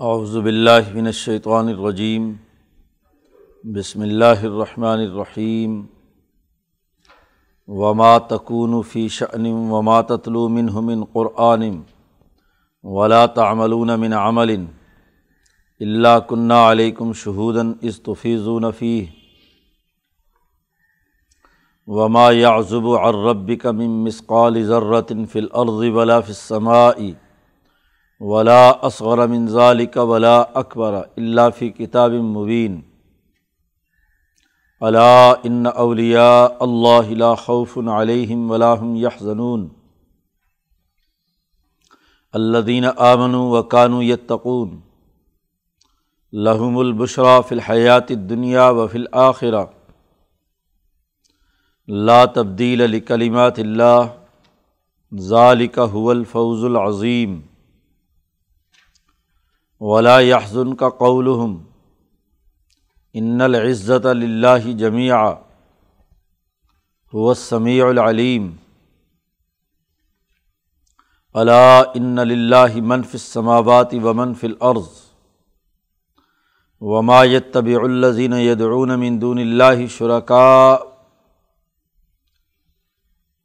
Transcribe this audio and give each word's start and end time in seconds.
اعوذ 0.00 0.36
باللہ 0.38 0.92
من 0.94 1.06
الشیطان 1.06 1.68
الرجیم، 1.68 2.32
بسم 3.74 4.00
اللہ 4.00 4.42
الرحمن 4.42 5.00
الرحیم، 5.00 5.80
وما 7.68 8.18
تکون 8.28 8.80
فی 8.90 9.06
شأن 9.08 9.46
وما 9.70 10.00
تتلو 10.10 10.48
منہ 10.48 10.80
من 10.80 11.04
قرآن، 11.12 11.64
ولا 12.84 13.24
تعملون 13.40 13.90
من 14.00 14.12
عمل، 14.12 14.54
الا 15.80 16.18
كنا 16.28 16.60
علیکم 16.70 17.12
شہودا 17.24 17.68
اذ 17.82 18.00
تفیضون 18.04 18.70
فیہ، 18.78 19.06
وما 21.88 22.30
يعزب 22.30 22.86
عن 22.96 23.24
ربك 23.30 23.66
من 23.66 24.04
مثقال 24.04 24.64
ذرة 24.64 25.24
في 25.32 25.38
الارض 25.38 25.80
ولا 25.94 26.20
في 26.20 26.30
السماء 26.30 27.12
ولا 28.20 28.70
اصغر 28.70 29.26
من 29.26 29.46
ذلك 29.48 29.96
ولا 29.96 30.40
اکبر 30.54 30.94
اللہ 31.16 31.50
فی 31.58 31.70
کتاب 31.70 32.12
مبین۔ 32.12 32.80
الا 34.80 35.30
ان 35.30 35.66
اولیاء 35.74 36.46
اللہ 36.60 37.10
لا 37.10 37.34
خوف 37.34 37.78
علیہم 37.78 38.50
ولا 38.50 38.72
هم 38.74 38.96
يحزنون 38.96 39.68
الذين 42.32 42.84
آمنوا 42.96 43.58
وكانوا 43.58 44.04
يتقون 44.04 44.80
لهم 46.32 46.78
البشرى 46.78 47.40
في 47.48 47.54
الحیات 47.54 48.10
الدنیا 48.10 48.68
وفي 48.68 48.98
الآخرة 48.98 49.64
لا 51.88 52.24
تبدیل 52.24 52.90
لکلمات 52.90 53.58
اللہ۔ 53.58 54.06
ذالک 55.18 55.78
هو 55.92 56.10
الفوز 56.10 56.64
العظیم۔ 56.64 57.40
ولا 59.80 60.20
یحزن 60.20 60.74
کا 60.76 60.88
قولہم 60.98 61.58
ان 63.14 63.40
العزت 63.40 64.06
اللّہ 64.06 64.72
جمیع 64.78 65.14
هو 67.12 67.30
السمیع 67.30 67.84
العلیم 67.86 68.50
الا 71.34 71.78
ان 71.94 72.16
للہ 72.28 72.80
من 72.82 73.02
فی 73.02 73.18
السماوات 73.18 73.94
ومن 74.02 74.34
فی 74.34 74.46
الارض 74.46 74.88
وما 76.80 77.24
يتبع 77.24 77.84
الذين 77.84 78.32
يدعون 78.32 78.98
من 78.98 79.18
دون 79.18 79.38
الله 79.38 79.86
شركاء 79.86 80.98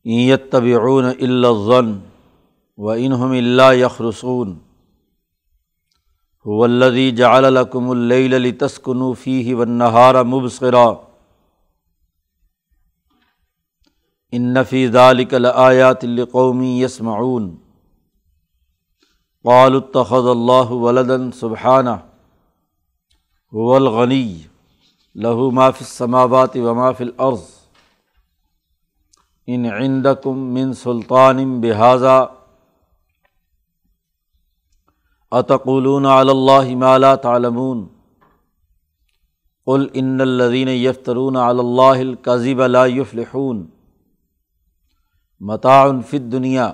ان 0.05 0.11
يتبعون 0.11 1.05
الا 1.05 1.49
الظن 1.49 1.99
وانهم 2.77 3.33
الا 3.33 3.73
يخرصون 6.45 6.59
ولدی 6.59 7.11
جعلکم 7.11 7.89
اللیل 7.89 8.31
لتسکنوا 8.31 9.13
فیہ 9.23 9.55
والنہار 9.55 10.23
مبصرا. 10.23 10.93
ان 14.31 14.63
فی 14.69 14.87
ذلک 14.87 15.33
لآیات 15.33 16.03
لقوم 16.03 16.61
یسمعون 16.61 17.55
قالوا 19.43 19.81
اتخذ 19.81 20.27
اللہ 20.27 20.71
ولدا 20.71 21.17
سبحانہ 21.39 21.89
هو 23.53 23.75
الغنی 23.75 24.37
له 25.15 25.49
ما 25.51 25.69
فی 25.69 25.85
السماوات 25.85 26.57
وما 26.57 26.91
فی 26.91 27.03
الارض 27.03 27.43
ان 29.47 29.65
عندکم 29.65 30.37
من 30.37 30.73
سلطان 30.73 31.61
بهذا 31.61 32.42
اتقولون 35.37 36.05
اللّہ 36.05 36.75
مالا 36.75 37.15
تعلمون؟ 37.15 37.87
قل 39.65 39.87
ان 39.93 40.21
الدین 40.21 40.67
یفترون 40.67 41.35
اللّہ 41.35 41.99
القضیب 41.99 42.65
لا 42.65 42.85
یفلحون. 42.85 43.65
متاع 45.39 45.87
فت 46.07 46.31
دنیا 46.31 46.73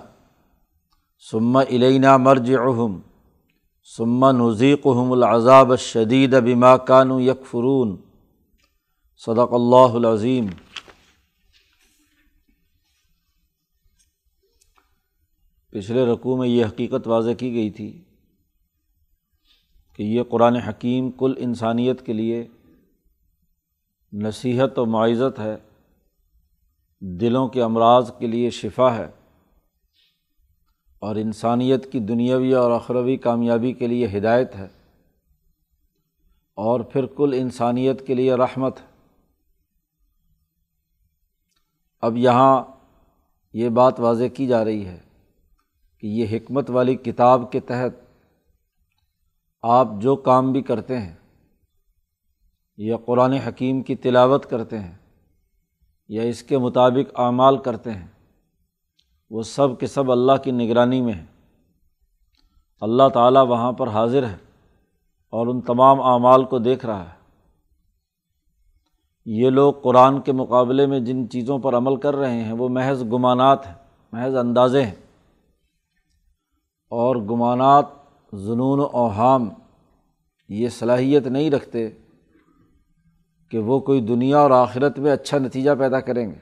ثم 1.32 1.58
علینا 1.58 2.18
مرج 2.18 2.56
اہم 2.56 3.00
ثم 3.98 4.26
نذیقہم 4.26 5.12
العذاب 5.12 5.72
الشدید 5.72 6.36
بما 6.44 6.78
کانوا 6.78 7.22
یکفرون. 7.22 7.98
صدق 9.18 9.54
اللہ 9.54 9.96
العظیم. 9.96 10.48
پچھلے 15.72 16.06
رقوع 16.06 16.38
میں 16.38 16.48
یہ 16.48 16.66
حقیقت 16.66 17.08
واضح 17.08 17.32
کی 17.32 17.54
گئی 17.54 17.70
تھی 17.70 18.04
کہ 20.00 20.04
یہ 20.04 20.24
قرآن 20.30 20.56
حکیم 20.56 21.10
کل 21.12 21.34
انسانیت 21.38 22.06
کے 22.06 22.14
لیے 22.14 22.44
نصیحت 24.14 24.80
و 24.80 24.86
معزت 24.86 25.40
ہے، 25.40 25.56
دلوں 27.02 27.48
کے 27.48 27.62
امراض 27.64 28.12
کے 28.20 28.28
لیے 28.28 28.50
شفا 28.50 28.94
ہے، 28.96 29.08
اور 31.02 31.16
انسانیت 31.16 31.92
کی 31.92 32.00
دنیاوی 32.00 32.54
اور 32.54 32.72
اخروی 32.72 33.18
کامیابی 33.18 33.74
کے 33.74 33.88
لیے 33.88 34.08
ہدایت 34.18 34.56
ہے، 34.56 34.68
اور 36.58 36.80
پھر 36.82 37.06
کل 37.18 37.34
انسانیت 37.38 38.08
کے 38.08 38.14
لیے 38.14 38.36
رحمت 38.36 38.80
ہے۔ 38.82 38.88
اب 42.04 42.18
یہاں 42.18 42.64
یہ 43.54 43.70
بات 43.70 44.00
واضح 44.00 44.36
کی 44.36 44.48
جا 44.48 44.66
رہی 44.66 44.86
ہے 44.86 45.00
کہ 46.04 46.08
یہ 46.08 46.38
حکمت 46.38 46.70
والی 46.70 46.96
کتاب 46.96 47.52
کے 47.52 47.60
تحت 47.60 48.08
آپ 49.62 49.88
جو 49.98 50.16
کام 50.16 50.52
بھی 50.52 50.62
کرتے 50.62 51.00
ہیں، 51.00 51.16
یا 52.78 52.98
قرآن 53.06 53.34
حکیم 53.34 53.82
کی 53.82 53.96
تلاوت 53.96 54.46
کرتے 54.46 54.80
ہیں، 54.80 54.98
یا 56.10 56.24
اس 56.24 56.44
کے 56.44 56.58
مطابق 56.58 57.20
اعمال 57.20 57.58
کرتے 57.58 57.92
ہیں، 57.92 58.08
وہ 59.30 59.44
سب 59.44 59.80
کے 59.80 59.88
سب 59.88 60.12
اللہ 60.12 60.32
کی 60.44 60.52
نگرانی 60.52 61.02
میں 61.02 61.14
ہیں۔ 61.14 61.26
اللہ 62.82 63.10
تعالیٰ 63.14 63.48
وہاں 63.48 63.72
پر 63.72 63.88
حاضر 63.88 64.28
ہے 64.28 64.38
اور 65.30 65.48
ان 65.48 65.62
تمام 65.62 66.02
اعمال 66.02 66.44
کو 66.44 66.60
دیکھ 66.60 66.86
رہا 66.86 67.04
ہے۔ 67.04 67.20
یہ 69.26 69.50
لوگ 69.50 69.74
قرآن 69.74 70.22
کے 70.22 70.32
مقابلے 70.32 70.86
میں 70.86 71.00
جن 71.00 71.30
چیزوں 71.30 71.60
پر 71.60 71.78
عمل 71.78 71.96
کر 71.96 72.16
رہے 72.16 72.44
ہیں، 72.44 72.52
وہ 72.52 72.70
محض 72.70 73.04
گمانات 73.04 73.68
ہیں، 73.68 73.76
محض 74.12 74.36
اندازے 74.36 74.84
ہیں۔ 74.84 74.96
اور 76.90 77.16
گمانات 77.16 77.86
جنون 78.34 78.80
و 78.80 78.84
اوہام 78.84 79.50
یہ 80.50 80.70
صلاحیت 80.70 81.28
نہیں 81.28 81.52
رکھتے 81.52 81.90
کہ 83.50 83.60
وہ 83.60 83.80
کوئی 83.80 84.02
دنیا 84.02 84.38
اور 84.38 84.52
آخرت 84.52 85.00
میں 85.00 85.12
اچھا 85.12 85.38
نتیجہ 85.38 85.72
پیدا 85.80 86.00
کریں 86.00 86.28
گے۔ 86.28 86.40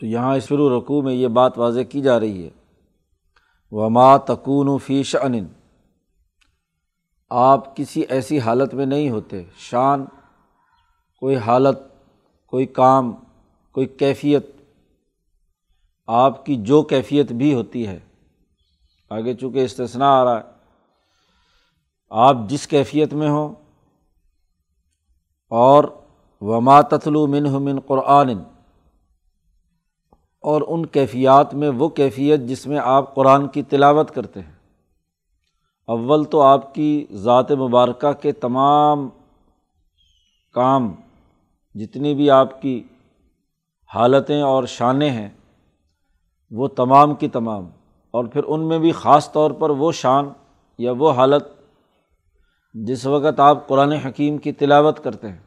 تو 0.00 0.06
یہاں 0.06 0.36
اسرو 0.36 0.80
رقوع 0.80 1.02
میں 1.02 1.14
یہ 1.14 1.28
بات 1.28 1.58
واضح 1.58 1.80
کی 1.80 2.00
جا 2.00 2.20
رہی 2.20 2.44
ہے۔ 2.44 2.50
وما 3.70 4.16
تکون 4.16 4.78
فی 4.78 5.02
شن 5.02 5.46
آپ 7.30 7.76
کسی 7.76 8.00
ایسی 8.08 8.40
حالت 8.40 8.74
میں 8.74 8.86
نہیں 8.86 9.10
ہوتے۔ 9.10 9.44
شان، 9.56 10.04
کوئی 11.20 11.36
حالت، 11.36 11.78
کوئی 12.46 12.66
کام، 12.66 13.12
کوئی 13.72 13.86
کیفیت۔ 13.86 14.46
آپ 16.06 16.46
کی 16.46 16.56
جو 16.56 16.82
کیفیت 16.82 17.32
بھی 17.32 17.54
ہوتی 17.54 17.86
ہے۔ 17.86 18.00
آگے 19.10 19.34
چونکہ 19.34 19.64
استثنا 19.64 20.08
آ 20.10 20.24
رہا 20.24 20.36
ہے، 20.36 20.42
آپ 22.10 22.36
جس 22.48 22.66
کیفیت 22.66 23.12
میں 23.12 23.28
ہوں، 23.30 23.54
اور 25.52 25.84
وما 26.42 26.80
تتلو 26.80 27.26
من 27.26 27.52
من 27.64 27.80
قرآن، 27.80 28.30
اور 30.44 30.62
ان 30.66 30.84
کیفیات 30.86 31.54
میں 31.54 31.68
وہ 31.68 31.88
کیفیت 31.88 32.40
جس 32.40 32.66
میں 32.66 32.78
آپ 32.84 33.14
قرآن 33.14 33.48
کی 33.48 33.62
تلاوت 33.62 34.10
کرتے 34.10 34.40
ہیں۔ 34.40 34.56
اول 35.88 36.24
تو 36.24 36.40
آپ 36.42 36.74
کی 36.74 37.06
ذات 37.16 37.50
مبارکہ 37.52 38.12
کے 38.12 38.32
تمام 38.32 39.08
کام، 40.54 40.92
جتنی 41.74 42.14
بھی 42.14 42.30
آپ 42.30 42.60
کی 42.62 42.82
حالتیں 43.90 44.40
اور 44.42 44.64
شانیں 44.68 45.10
ہیں، 45.10 45.28
وہ 46.52 46.68
تمام 46.76 47.14
کی 47.14 47.28
تمام۔ 47.28 47.68
اور 48.14 48.24
پھر 48.24 48.44
ان 48.46 48.68
میں 48.68 48.78
بھی 48.78 48.92
خاص 48.92 49.30
طور 49.32 49.50
پر 49.50 49.70
وہ 49.70 49.92
شان 49.92 50.28
یا 50.78 50.92
وہ 50.98 51.10
حالت 51.12 51.46
جس 52.74 53.06
وقت 53.06 53.40
آپ 53.40 53.66
قرآن 53.68 53.92
حکیم 53.92 54.38
کی 54.38 54.52
تلاوت 54.52 55.02
کرتے 55.04 55.28
ہیں، 55.28 55.38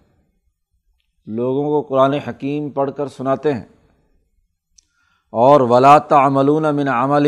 لوگوں 1.28 1.64
کو 1.64 1.82
قرآن 1.88 2.14
حکیم 2.14 2.70
پڑھ 2.70 2.92
کر 2.98 3.08
سناتے 3.08 3.54
ہیں، 3.54 3.66
اور 5.34 5.62
ولا 5.62 5.98
تعملون 5.98 6.66
من 6.76 6.88
عمل۔ 6.88 7.28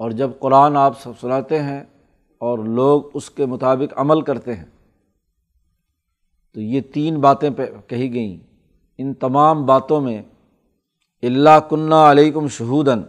اور 0.00 0.10
جب 0.10 0.30
قرآن 0.38 0.76
آپ 0.76 1.00
سب 1.00 1.18
سناتے 1.20 1.62
ہیں 1.62 1.80
اور 2.40 2.58
لوگ 2.58 3.02
اس 3.14 3.30
کے 3.30 3.46
مطابق 3.46 3.98
عمل 3.98 4.20
کرتے 4.20 4.54
ہیں، 4.54 4.64
تو 6.54 6.60
یہ 6.60 6.80
تین 6.94 7.20
باتیں 7.20 7.50
کہی 7.86 8.12
گئیں۔ 8.14 8.38
ان 8.98 9.14
تمام 9.14 9.66
باتوں 9.66 10.00
میں 10.00 10.22
اللہ 11.22 11.58
کنّا 11.70 12.10
علیکم 12.10 12.48
شہودن 12.48 13.02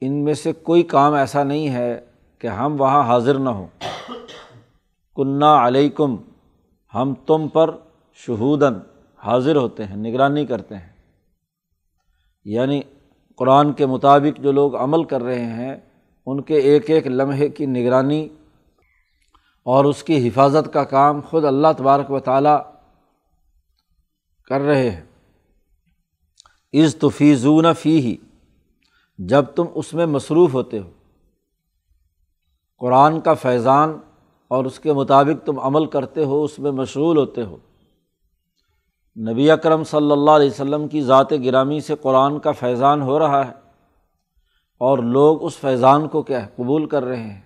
ان 0.00 0.24
میں 0.24 0.34
سے 0.34 0.52
کوئی 0.52 0.82
کام 0.82 1.12
ایسا 1.12 1.42
نہیں 1.42 1.68
ہے 1.68 2.00
کہ 2.38 2.46
ہم 2.46 2.80
وہاں 2.80 3.02
حاضر 3.02 3.38
نہ 3.38 3.48
ہوں۔ 3.48 3.66
کنہ 5.16 5.44
علیکم، 5.44 6.16
ہم 6.94 7.14
تم 7.14 7.48
پر 7.48 7.76
شہودن 8.14 8.74
حاضر 9.18 9.56
ہوتے 9.56 9.84
ہیں، 9.84 9.96
نگرانی 9.96 10.46
کرتے 10.46 10.74
ہیں۔ 10.74 10.92
یعنی 12.44 12.80
قرآن 13.36 13.72
کے 13.72 13.86
مطابق 13.86 14.40
جو 14.40 14.52
لوگ 14.52 14.76
عمل 14.76 15.04
کر 15.04 15.22
رہے 15.22 15.44
ہیں، 15.44 15.76
ان 16.26 16.42
کے 16.42 16.54
ایک 16.54 16.90
ایک 16.90 17.06
لمحے 17.06 17.48
کی 17.48 17.66
نگرانی 17.66 18.28
اور 19.64 19.84
اس 19.84 20.02
کی 20.02 20.28
حفاظت 20.28 20.72
کا 20.72 20.84
کام 20.84 21.20
خود 21.20 21.44
اللہ 21.44 21.68
تبارک 21.78 22.10
و 22.10 22.20
تعالیٰ 22.20 22.58
کر 24.48 24.60
رہے 24.60 24.90
ہیں۔ 24.90 25.04
از 26.72 26.96
تفیضون 26.96 27.66
فی 27.74 28.00
ہی 28.00 28.16
جب 29.18 29.44
تم 29.44 29.64
اس 29.74 29.94
میں 29.94 30.06
مصروف 30.06 30.54
ہوتے 30.54 30.78
ہو۔ 30.78 30.90
قرآن 32.78 33.20
کا 33.20 33.34
فیضان 33.34 33.98
اور 34.48 34.64
اس 34.64 34.80
کے 34.80 34.92
مطابق 34.92 35.46
تم 35.46 35.58
عمل 35.58 35.86
کرتے 35.86 36.24
ہو، 36.24 36.44
اس 36.44 36.58
میں 36.58 36.70
مشغول 36.70 37.16
ہوتے 37.16 37.42
ہو۔ 37.42 37.56
نبی 39.16 39.50
اکرم 39.50 39.84
صلی 39.84 40.12
اللہ 40.12 40.30
علیہ 40.30 40.50
وسلم 40.50 40.88
کی 40.88 41.02
ذات 41.02 41.32
گرامی 41.32 41.80
سے 41.80 41.94
قرآن 42.02 42.38
کا 42.38 42.52
فیضان 42.52 43.02
ہو 43.02 43.18
رہا 43.18 43.46
ہے 43.46 43.52
اور 44.78 44.98
لوگ 44.98 45.44
اس 45.44 45.56
فیضان 45.56 46.08
کو 46.08 46.22
کیا 46.22 46.46
قبول 46.56 46.86
کر 46.86 47.04
رہے 47.04 47.22
ہیں۔ 47.22 47.40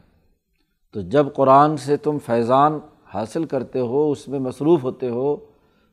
تو 0.93 1.01
جب 1.01 1.27
قرآن 1.35 1.77
سے 1.77 1.97
تم 1.97 2.19
فیضان 2.19 2.79
حاصل 3.15 3.45
کرتے 3.45 3.81
ہو، 3.81 4.11
اس 4.11 4.29
میں 4.29 4.39
مصروف 4.39 4.83
ہوتے 4.83 5.09
ہو، 5.09 5.37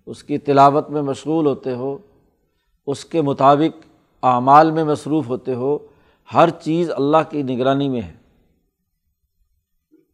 اس 0.05 0.23
کی 0.23 0.37
تلاوت 0.37 0.89
میں 0.89 1.01
مشغول 1.01 1.45
ہوتے 1.45 1.75
ہو، 1.75 1.97
اس 2.87 3.05
کے 3.05 3.21
مطابق 3.21 3.88
اعمال 4.23 4.71
میں 4.71 4.83
مصروف 4.83 5.27
ہوتے 5.27 5.53
ہو، 5.53 5.77
ہر 6.33 6.49
چیز 6.49 6.91
اللہ 6.91 7.17
کی 7.29 7.43
نگرانی 7.43 7.89
میں 7.89 8.01
ہے۔ 8.01 8.13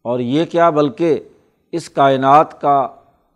اور 0.02 0.19
یہ 0.19 0.46
کیا 0.46 0.69
بلکہ 0.69 1.19
اس 1.72 1.90
کائنات 1.90 2.62
کا 2.62 2.88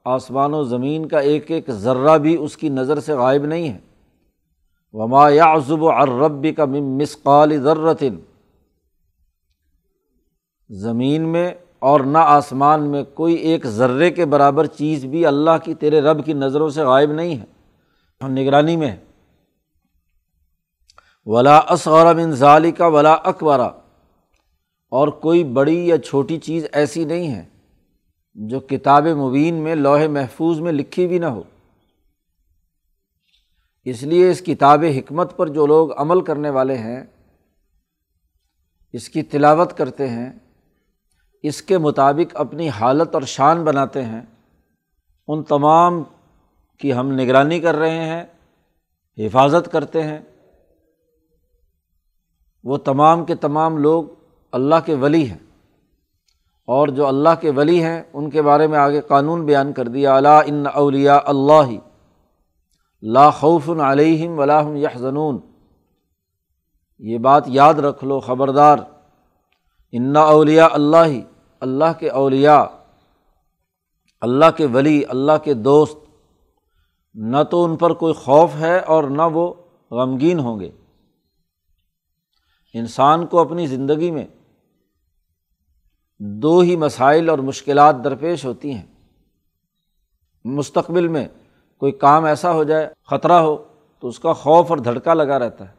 آسمان 0.06 0.54
و 0.54 0.64
زمین 0.64 1.08
کا 1.08 1.20
ایک 1.20 1.52
ایک 1.52 1.72
ذرہ 1.72 2.18
بھی 2.18 2.38
اس 2.40 2.58
کی 2.58 2.70
نظر 2.70 3.00
سے 3.00 3.14
غائب 3.14 3.46
نہیں 3.46 3.70
ہے۔ 3.70 3.80
وما 4.94 5.30
یا 5.30 5.54
عزب 5.54 5.84
و 5.84 5.92
کا 6.58 6.66
مسقال 6.66 7.58
ذرتن 7.58 8.16
زمین 10.70 11.22
میں 11.22 11.52
اور 11.80 12.00
نہ 12.00 12.18
آسمان 12.18 12.84
میں 12.90 13.04
کوئی 13.04 13.36
ایک 13.36 13.68
ذرے 13.68 14.12
کے 14.12 14.26
برابر 14.26 14.66
چیز 14.66 15.06
بھی 15.06 15.26
اللہ 15.26 15.52
کی 15.64 15.74
تیرے 15.74 16.02
رب 16.02 16.26
کی 16.26 16.34
نظروں 16.34 16.70
سے 16.70 16.84
غائب 16.84 17.12
نہیں 17.12 17.38
ہے۔ 17.38 17.46
ہم 18.22 18.32
نگرانی 18.32 18.76
میں 18.76 18.88
ہے 18.88 19.09
ولا 21.32 21.58
اصغر 21.58 22.16
من 22.16 22.32
ظالی 22.32 22.72
کا 22.72 22.88
ولا 22.88 23.14
اکبرا 23.14 23.70
اور 24.90 25.08
کوئی 25.08 25.44
بڑی 25.44 25.88
یا 25.88 25.98
چھوٹی 25.98 26.38
چیز 26.38 26.66
ایسی 26.72 27.06
نہیں 27.06 27.36
ہے 27.36 27.46
جو 28.34 28.60
کتاب 28.60 29.08
مبین 29.08 29.56
میں، 29.56 29.76
لوہے 29.76 30.08
محفوظ 30.08 30.60
میں 30.60 30.72
لکھی 30.72 31.08
بھی 31.08 31.20
نہ 31.20 31.26
ہو۔ 31.26 31.44
اس 33.86 34.04
لیے 34.04 34.30
اس 34.32 34.42
کتاب 34.42 34.84
حکمت 34.98 35.38
پر 35.38 35.48
جو 35.48 35.66
لوگ 35.66 35.90
عمل 35.98 36.22
کرنے 36.22 36.50
والے 36.50 36.78
ہیں، 36.78 37.04
اس 38.94 39.10
کی 39.10 39.24
تلاوت 39.24 39.78
کرتے 39.78 40.08
ہیں، 40.08 40.32
اس 41.44 41.62
کے 41.62 41.78
مطابق 41.78 42.36
اپنی 42.36 42.70
حالت 42.70 43.14
اور 43.14 43.22
شان 43.22 43.64
بناتے 43.64 44.04
ہیں، 44.04 44.22
ان 45.28 45.44
تمام 45.44 46.04
کی 46.78 46.94
ہم 46.94 47.12
نگرانی 47.12 47.60
کر 47.60 47.76
رہے 47.76 48.06
ہیں، 48.06 48.24
حفاظت 49.18 49.72
کرتے 49.72 50.04
ہیں۔ 50.04 50.20
وہ 52.64 52.78
تمام 52.78 53.26
کے 53.26 53.36
تمام 53.36 53.78
لوگ 53.78 54.04
اللہ 54.52 54.76
کے 54.86 54.96
ولی 54.96 55.30
ہیں۔ 55.30 55.38
اور 56.66 56.88
جو 56.88 57.08
اللہ 57.08 57.30
کے 57.42 57.52
ولی 57.52 57.84
ہیں، 57.84 58.04
ان 58.14 58.30
کے 58.30 58.42
بارے 58.42 58.68
میں 58.68 58.78
آگے 58.78 59.02
قانون 59.02 59.46
بیان 59.46 59.74
کر 59.74 59.88
دیا۔ 59.88 60.16
اللہ 60.16 60.42
ان 60.46 60.64
اولیا 60.74 61.20
اللہ 61.26 61.72
لا 63.02 63.30
خوف 63.30 63.70
علیہم 63.70 64.40
ولاحم 64.40 64.76
یحزنون۔ 64.76 65.40
یہ 67.00 67.18
بات 67.18 67.44
یاد 67.48 67.74
رکھ 67.74 68.04
لو 68.04 68.20
خبردار۔ 68.20 68.78
ان 69.92 70.16
اولیا 70.16 70.68
اللہ 70.72 71.20
اللہ 71.60 72.00
کے 72.00 72.10
اولیا 72.10 72.66
اللہ 74.22 74.46
کے 74.58 74.66
ولی، 74.66 75.02
اللہ 75.10 75.32
کے 75.44 75.54
دوست۔ 75.54 75.98
نہ 77.14 77.38
تو 77.52 77.66
ان 77.66 77.76
پر 77.76 77.94
کوئی 77.94 78.14
خوف 78.14 78.50
ہے 78.60 78.80
اور 78.80 79.04
نہ 79.04 79.22
وہ 79.34 79.54
غمگین 79.92 80.40
ہوں 80.40 80.60
گے۔ 80.60 80.72
انسان 82.74 83.26
کو 83.26 83.40
اپنی 83.40 83.68
زندگی 83.68 84.12
میں 84.12 84.28
دو 86.20 86.60
ہی 86.60 86.76
مسائل 86.76 87.30
اور 87.30 87.40
مشکلات 87.40 87.96
درپیش 88.04 88.46
ہوتی 88.46 88.74
ہیں۔ 88.74 88.86
مستقبل 90.46 91.08
میں 91.08 91.28
کوئی 91.78 91.92
کام 91.92 92.26
ایسا 92.26 92.54
ہو 92.54 92.64
جائے، 92.64 92.90
خطرہ 93.04 93.34
ہو، 93.34 93.64
تو 94.00 94.08
اس 94.08 94.20
کا 94.20 94.34
خوف 94.34 94.70
اور 94.70 94.78
دھڑکا 94.78 95.14
لگا 95.14 95.40
رہتا 95.40 95.70
ہے۔ 95.70 95.74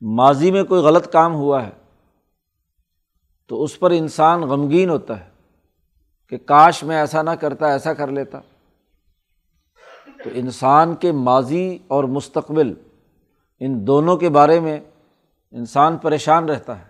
ماضی 0.00 0.50
میں 0.50 0.64
کوئی 0.64 0.82
غلط 0.82 1.12
کام 1.12 1.34
ہوا 1.34 1.66
ہے، 1.66 1.70
تو 3.46 3.62
اس 3.62 3.78
پر 3.78 3.90
انسان 3.90 4.40
غمگین 4.40 4.90
ہوتا 4.90 5.20
ہے 5.20 5.28
کہ 6.28 6.38
کاش 6.38 6.82
میں 6.82 6.96
ایسا 6.96 7.22
نہ 7.22 7.30
کرتا، 7.30 7.66
ایسا 7.66 7.94
کر 7.94 8.08
لیتا۔ 8.08 8.40
تو 10.24 10.30
انسان 10.34 10.94
کے 10.94 11.12
ماضی 11.12 11.78
اور 11.88 12.04
مستقبل 12.04 12.74
ان 13.60 13.86
دونوں 13.86 14.16
کے 14.16 14.28
بارے 14.28 14.60
میں 14.60 14.80
انسان 15.52 15.96
پریشان 15.96 16.48
رہتا 16.48 16.78
ہے۔ 16.78 16.84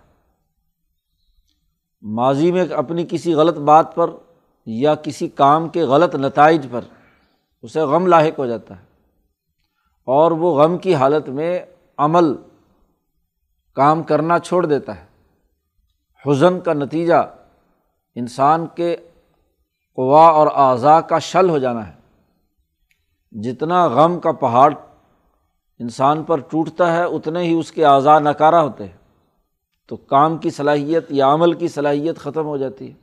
ماضی 2.01 2.51
میں 2.51 2.65
اپنی 2.73 3.05
کسی 3.09 3.33
غلط 3.33 3.57
بات 3.57 3.95
پر 3.95 4.09
یا 4.65 4.95
کسی 4.95 5.27
کام 5.27 5.69
کے 5.69 5.83
غلط 5.83 6.15
نتائج 6.15 6.67
پر 6.71 6.81
اسے 7.61 7.79
غم 7.79 8.07
لاحق 8.07 8.39
ہو 8.39 8.45
جاتا 8.45 8.79
ہے۔ 8.79 8.85
اور 10.05 10.31
وہ 10.31 10.61
غم 10.61 10.77
کی 10.77 10.95
حالت 10.95 11.29
میں 11.29 11.59
عمل، 11.97 12.25
کام 13.75 14.03
کرنا 14.03 14.39
چھوڑ 14.39 14.65
دیتا 14.65 15.01
ہے۔ 15.01 15.05
حزن 16.25 16.59
کا 16.59 16.73
نتیجہ 16.73 17.35
انسان 18.15 18.67
کے 18.75 18.95
قوا 19.95 20.27
اور 20.27 20.47
اعضاء 20.47 20.99
کا 20.99 21.19
شل 21.19 21.49
ہو 21.49 21.57
جانا 21.57 21.87
ہے۔ 21.87 21.93
جتنا 23.31 23.87
غم 23.87 24.19
کا 24.19 24.31
پہاڑ 24.31 24.73
انسان 25.79 26.23
پر 26.23 26.39
ٹوٹتا 26.39 26.95
ہے، 26.95 27.03
اتنے 27.03 27.39
ہی 27.39 27.53
اس 27.53 27.71
کے 27.71 27.85
اعضاء 27.85 28.19
نکارا 28.19 28.61
ہوتے 28.61 28.83
ہیں۔ 28.85 28.97
تو 29.87 29.95
کام 29.95 30.37
کی 30.37 30.49
صلاحیت 30.49 31.11
یا 31.11 31.33
عمل 31.33 31.53
کی 31.53 31.67
صلاحیت 31.67 32.17
ختم 32.17 32.45
ہو 32.45 32.57
جاتی 32.57 32.87
ہے۔ 32.87 32.93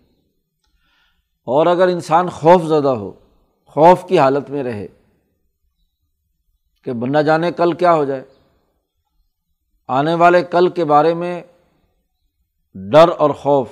اور 1.45 1.67
اگر 1.67 1.89
انسان 1.89 2.29
خوف 2.29 2.63
زدہ 2.63 2.89
ہو، 2.89 3.13
خوف 3.67 4.05
کی 4.09 4.19
حالت 4.19 4.51
میں 4.51 4.63
رہے 4.63 4.87
کہ 6.85 6.93
نہ 6.93 7.19
جانے 7.19 7.53
کل 7.53 7.73
کیا 7.73 7.95
ہو 7.95 8.05
جائے۔ 8.05 8.25
آنے 9.89 10.15
والے 10.15 10.43
کل 10.43 10.69
کے 10.69 10.85
بارے 10.85 11.15
میں 11.15 11.43
ڈر 12.75 13.09
اور 13.19 13.31
خوف 13.31 13.69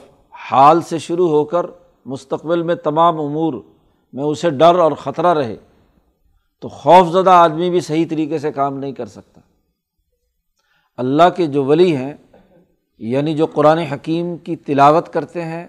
حال 0.50 0.82
سے 0.82 0.98
شروع 0.98 1.28
ہو 1.28 1.44
کر 1.44 1.66
مستقبل 2.04 2.62
میں 2.62 2.74
تمام 2.74 3.20
امور 3.20 3.54
میں 4.12 4.24
اسے 4.24 4.50
ڈر 4.50 4.78
اور 4.78 4.92
خطرہ 4.92 5.34
رہے۔ 5.34 5.56
تو 6.64 6.68
خوف 6.68 7.08
زدہ 7.08 7.30
آدمی 7.30 7.70
بھی 7.70 7.80
صحیح 7.80 8.06
طریقے 8.10 8.38
سے 8.38 8.52
کام 8.52 8.78
نہیں 8.78 8.92
کر 8.92 9.06
سکتا۔ 9.06 9.40
اللہ 10.96 11.22
کے 11.36 11.46
جو 11.46 11.64
ولی 11.64 11.96
ہیں 11.96 12.14
یعنی 12.98 13.34
جو 13.34 13.46
قرآن 13.46 13.78
حکیم 13.78 14.36
کی 14.36 14.56
تلاوت 14.56 15.12
کرتے 15.12 15.44
ہیں، 15.44 15.66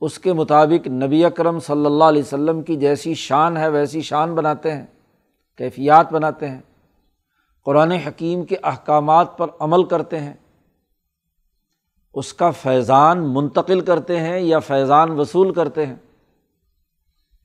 اس 0.00 0.18
کے 0.18 0.32
مطابق 0.32 0.88
نبی 0.88 1.24
اکرم 1.24 1.60
صلی 1.60 1.86
اللہ 1.86 2.04
علیہ 2.04 2.22
وسلم 2.22 2.62
کی 2.62 2.76
جیسی 2.76 3.14
شان 3.14 3.56
ہے، 3.56 3.68
ویسی 3.68 4.00
شان 4.00 4.34
بناتے 4.34 4.72
ہیں، 4.72 4.86
کیفیات 5.58 6.12
بناتے 6.12 6.48
ہیں۔ 6.48 6.60
قرآن 7.64 7.90
حکیم 7.90 8.44
کے 8.44 8.56
احکامات 8.62 9.38
پر 9.38 9.46
عمل 9.60 9.84
کرتے 9.84 10.20
ہیں۔ 10.20 10.34
اس 12.14 12.34
کا 12.34 12.50
فیضان 12.50 13.34
منتقل 13.34 13.80
کرتے 13.80 14.20
ہیں 14.20 14.40
یا 14.40 14.58
فیضان 14.58 15.10
وصول 15.10 15.54
کرتے 15.54 15.86
ہیں۔ 15.86 15.96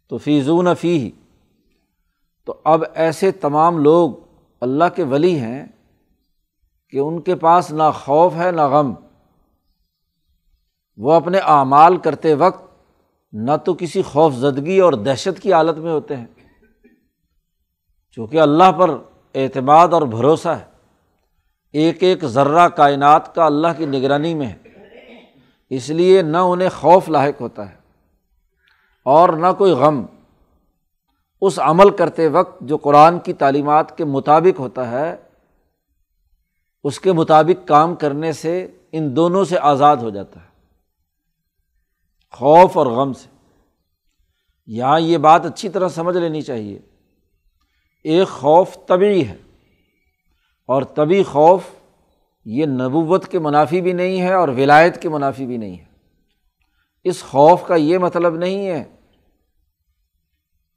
تو 0.10 0.18
فیضون 0.18 0.68
فی 0.76 1.00
ہی 1.00 1.12
تو 2.48 2.60
اب 2.64 2.84
ایسے 2.94 3.32
تمام 3.32 3.78
لوگ 3.78 4.12
اللہ 4.62 4.84
کے 4.96 5.04
ولی 5.04 5.40
ہیں 5.40 5.66
کہ 6.90 6.98
ان 6.98 7.22
کے 7.22 7.36
پاس 7.36 7.72
نہ 7.72 7.90
خوف 7.96 8.36
ہے 8.36 8.52
نہ 8.52 8.62
غم۔ 8.62 8.94
وہ 10.98 11.14
اپنے 11.14 11.38
اعمال 11.38 11.98
کرتے 11.98 12.34
وقت 12.34 12.70
نہ 13.34 13.52
تو 13.66 13.74
کسی 13.74 14.02
خوف 14.02 14.34
زدگی 14.34 14.80
اور 14.80 14.94
دہشت 14.94 15.42
کی 15.42 15.54
حالت 15.54 15.78
میں 15.78 15.92
ہوتے 15.92 16.16
ہیں، 16.16 16.26
چونکہ 18.18 18.42
اللہ 18.42 18.72
پر 18.72 18.90
اعتماد 19.36 19.88
اور 19.88 20.02
بھروسہ 20.02 20.50
ہے۔ 20.50 20.66
ایک 21.74 22.04
ایک 22.04 22.26
ذرہ 22.26 22.68
کائنات 22.70 23.34
کا 23.36 23.46
اللہ 23.46 23.68
کی 23.78 23.86
نگرانی 23.86 24.34
میں 24.34 24.48
ہے، 24.48 24.58
اس 25.72 25.90
لیے 25.90 26.22
نہ 26.22 26.38
انہیں 26.38 26.70
خوف 26.70 27.10
لاحق 27.10 27.42
ہوتا 27.42 27.70
ہے 27.70 27.76
اور 29.06 29.30
نہ 29.30 29.52
کوئی 29.58 29.72
غم۔ 29.72 30.06
اس 31.42 31.60
عمل 31.60 31.90
کرتے 31.90 32.28
وقت 32.28 32.62
جو 32.62 32.78
قرآن 32.78 33.20
کی 33.20 33.34
تعلیمات 33.34 33.98
کے 33.98 34.06
مطابق 34.06 34.60
ہوتا 34.60 34.92
ہے، 34.92 35.16
اس 36.84 37.00
کے 37.00 37.12
مطابق 37.12 37.68
کام 37.68 37.96
کرنے 37.96 38.32
سے 38.32 38.68
ان 38.92 39.16
دونوں 39.16 39.46
سے 39.46 39.60
آزاد 39.60 39.98
ہو 39.98 40.10
جاتا 40.10 40.40
ہے۔ 40.40 40.52
خوف 42.32 42.78
اور 42.78 42.86
غم 42.86 43.14
سے۔ 43.14 43.28
یہاں 44.66 45.00
یہ 45.00 45.18
بات 45.18 45.46
اچھی 45.46 45.70
طرح 45.70 45.88
سمجھ 45.88 46.18
لینی 46.18 46.42
چاہیے۔ 46.42 46.80
ایک 48.04 48.28
خوف 48.28 48.78
طبی 48.88 49.28
ہے 49.28 49.36
اور 50.66 50.82
طبی 50.82 51.24
خوف 51.24 51.62
یہ 52.46 52.66
نبوت 52.66 53.28
کے 53.28 53.40
منافی 53.40 53.82
بھی 53.82 53.94
نہیں 53.94 54.22
ہے 54.22 54.34
اور 54.34 54.48
ولایت 54.48 55.02
کے 55.02 55.10
منافی 55.10 55.46
بھی 55.46 55.58
نہیں 55.58 55.78
ہے۔ 55.78 55.86
اس 57.04 57.24
خوف 57.24 57.64
کا 57.68 57.76
یہ 57.76 57.98
مطلب 57.98 58.36
نہیں 58.36 58.68
ہے 58.68 58.84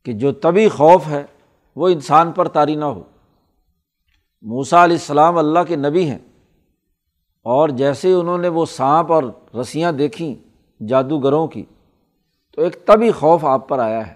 کہ 0.05 0.13
جو 0.13 0.33
طبی 0.33 0.69
خوف 0.69 1.07
ہے، 1.07 1.25
وہ 1.77 1.89
انسان 1.89 2.33
پر 2.33 2.49
طاری 2.49 2.75
نہ 2.75 2.85
ہو۔ 2.85 3.03
موسا 4.43 4.85
علیہ 4.85 4.97
السلام 4.97 5.39
اللہ 5.39 5.59
کے 5.69 5.77
نبی 5.77 6.11
ہیں۔ 6.11 6.19
اور 7.43 7.69
جیسے 7.69 8.13
انہوں 8.13 8.39
نے 8.39 8.49
وہ 8.49 8.67
سانپ 8.67 9.13
اور 9.13 9.23
رسیاں 9.61 9.93
دیکھیں 9.93 10.35
جادوگروں 10.89 11.47
کی، 11.47 11.65
تو 12.53 12.63
ایک 12.63 12.87
طبی 12.87 13.11
خوف 13.11 13.45
آپ 13.45 13.69
پر 13.69 13.79
آیا 13.79 14.07
ہے۔ 14.07 14.15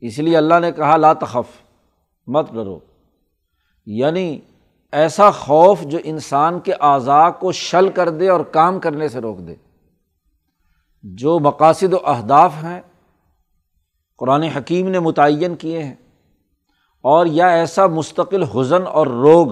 اس 0.00 0.18
لیے 0.18 0.36
اللہ 0.36 0.60
نے 0.60 0.72
کہا، 0.72 0.96
لا 0.96 1.12
تخف، 1.12 1.62
مت 2.26 2.52
ڈرو۔ 2.52 2.78
یعنی 3.86 4.40
ایسا 4.92 5.30
خوف 5.30 5.82
جو 5.82 5.98
انسان 6.04 6.60
کے 6.60 6.72
اعضاء 6.80 7.28
کو 7.30 7.52
شل 7.52 7.88
کر 7.88 8.08
دے 8.08 8.28
اور 8.28 8.40
کام 8.40 8.80
کرنے 8.80 9.08
سے 9.08 9.18
روک 9.18 9.38
دے۔ 9.38 9.54
جو 11.02 11.38
مقاصد 11.38 11.92
و 11.92 12.06
اہداف 12.06 12.52
ہیں 12.64 12.80
قرآن 14.18 14.42
حکیم 14.42 14.88
نے 14.88 14.98
متعین 14.98 15.54
کیے 15.54 15.82
ہیں۔ 15.82 15.94
اور 17.00 17.26
یا 17.26 17.48
ایسا 17.48 17.86
مستقل 17.86 18.42
حزن 18.42 18.86
اور 18.86 19.06
روگ 19.06 19.48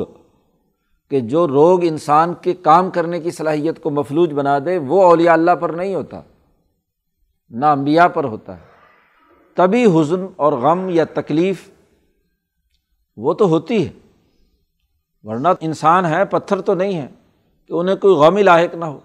کہ 1.11 1.21
جو 1.21 1.49
روگ 1.49 1.85
انسان 1.85 2.35
کے 2.35 2.55
کام 2.55 2.91
کرنے 2.91 3.21
کی 3.21 3.31
صلاحیت 3.31 3.83
کو 3.83 3.91
مفلوج 3.91 4.33
بنا 4.33 4.59
دے، 4.59 4.79
وہ 4.79 5.03
اولیاء 5.03 5.33
اللہ 5.33 5.51
پر 5.51 5.71
نہیں 5.71 5.95
ہوتا، 5.95 6.21
نہ 7.51 7.67
امبیا 7.67 8.09
پر 8.09 8.25
ہوتا 8.25 8.57
ہے۔ 8.57 8.63
تبھی 9.55 10.01
حزن 10.01 10.27
اور 10.37 10.53
غم 10.53 10.89
یا 10.89 11.05
تکلیف 11.15 11.71
وہ 13.17 13.35
تو 13.35 13.49
ہوتی 13.49 13.87
ہے، 13.87 13.93
ورنہ 15.23 15.49
انسان 15.61 16.07
ہے، 16.07 16.25
پتھر 16.25 16.61
تو 16.61 16.75
نہیں 16.75 17.03
ہے 17.03 17.07
کہ 17.69 17.73
انہیں 17.73 17.97
کوئی 17.97 18.15
غم 18.15 18.37
ہی 18.37 18.43
لاحق 18.43 18.75
نہ 18.75 18.85
ہو۔ 18.85 18.99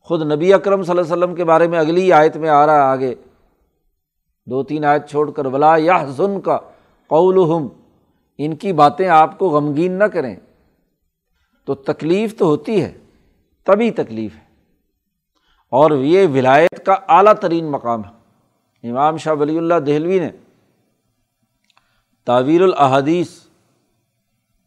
خود 0.00 0.32
نبی 0.32 0.54
اکرم 0.54 0.82
صلی 0.82 0.98
اللہ 0.98 1.14
علیہ 1.14 1.24
وسلم 1.24 1.34
کے 1.34 1.44
بارے 1.44 1.68
میں 1.68 1.78
اگلی 1.78 2.12
آیت 2.12 2.36
میں 2.36 2.48
آ 2.48 2.66
رہا 2.66 2.74
ہے 2.74 2.80
آگے۔ 2.80 3.14
دو 4.50 4.62
تین 4.62 4.84
آیت 4.84 5.10
چھوڑ 5.10 5.30
کر، 5.30 5.46
ولا 5.46 5.76
یا 5.76 6.04
ظن 6.08 6.40
کا 6.40 6.58
قول 7.06 7.68
ان 8.38 8.56
کی 8.56 8.72
باتیں 8.72 9.08
آپ 9.08 9.38
کو 9.38 9.48
غمگین 9.48 9.92
نہ 9.92 10.04
کریں۔ 10.04 10.36
تو 11.64 11.74
تکلیف 11.74 12.38
تو 12.38 12.46
ہوتی 12.46 12.82
ہے، 12.82 12.98
تبھی 13.64 13.90
تکلیف 13.90 14.36
ہے۔ 14.36 14.48
اور 15.68 15.90
یہ 15.90 16.26
ولایت 16.26 16.86
کا 16.86 16.92
اعلیٰ 16.92 17.34
ترین 17.34 17.70
مقام 17.70 18.02
ہے۔ 18.04 18.18
امام 18.90 19.16
شاہ 19.16 19.34
ولی 19.34 19.58
اللہ 19.58 19.74
دہلوی 19.74 20.20
نے 20.20 20.30
تعویر 22.24 22.62
الحادیث 22.62 23.30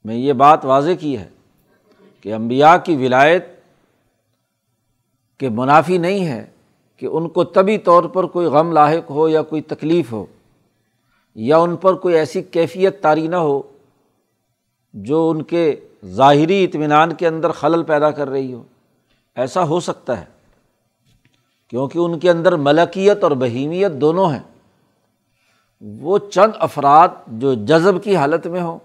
میں 0.04 0.16
یہ 0.16 0.34
بات 0.34 0.66
واضح 0.66 0.92
کی 1.00 1.18
ہے 1.18 1.30
کہ 2.22 2.34
امبیا 2.34 2.78
کی 2.78 2.96
ولایت 2.96 3.46
کے 5.38 5.50
منافی 5.50 5.98
نہیں 5.98 6.26
ہے۔ 6.28 6.46
کہ 7.02 7.06
ان 7.06 7.28
کو 7.30 7.44
طبی 7.44 7.78
طور 7.78 8.04
پر 8.04 8.24
کوئی 8.24 8.48
غم 8.48 8.72
لاحق 8.72 9.10
ہو 9.12 9.28
یا 9.30 9.42
کوئی 9.42 9.62
تکلیف 9.62 10.12
ہو، 10.12 10.26
یا 11.36 11.58
ان 11.58 11.76
پر 11.76 11.94
کوئی 11.94 12.16
ایسی 12.16 12.42
کیفیت 12.42 13.02
طاری 13.02 13.28
نہ 13.28 13.36
ہو 13.36 13.62
جو 14.94 15.30
ان 15.30 15.42
کے 15.44 15.64
ظاہری 16.06 16.64
اطمینان 16.64 17.14
کے 17.14 17.28
اندر 17.28 17.52
خلل 17.52 17.84
پیدا 17.84 18.12
کر 18.12 18.30
رہی 18.30 18.54
ہو۔ 18.54 18.62
ایسا 19.38 19.64
ہو 19.64 19.80
سکتا 19.80 20.20
ہے، 20.20 20.26
کیونکہ 21.72 21.98
ان 21.98 22.20
کے 22.20 22.30
اندر 22.30 22.56
ملکیت 22.56 23.24
اور 23.24 23.32
بہیمیت 23.32 23.92
دونوں 23.92 24.32
ہیں۔ 24.32 24.44
وہ 25.82 26.18
چند 26.32 26.52
افراد 26.60 27.10
جو 27.28 27.54
جذب 27.54 28.04
کی 28.04 28.16
حالت 28.16 28.48
میں 28.48 28.62
ہوں، 28.62 28.80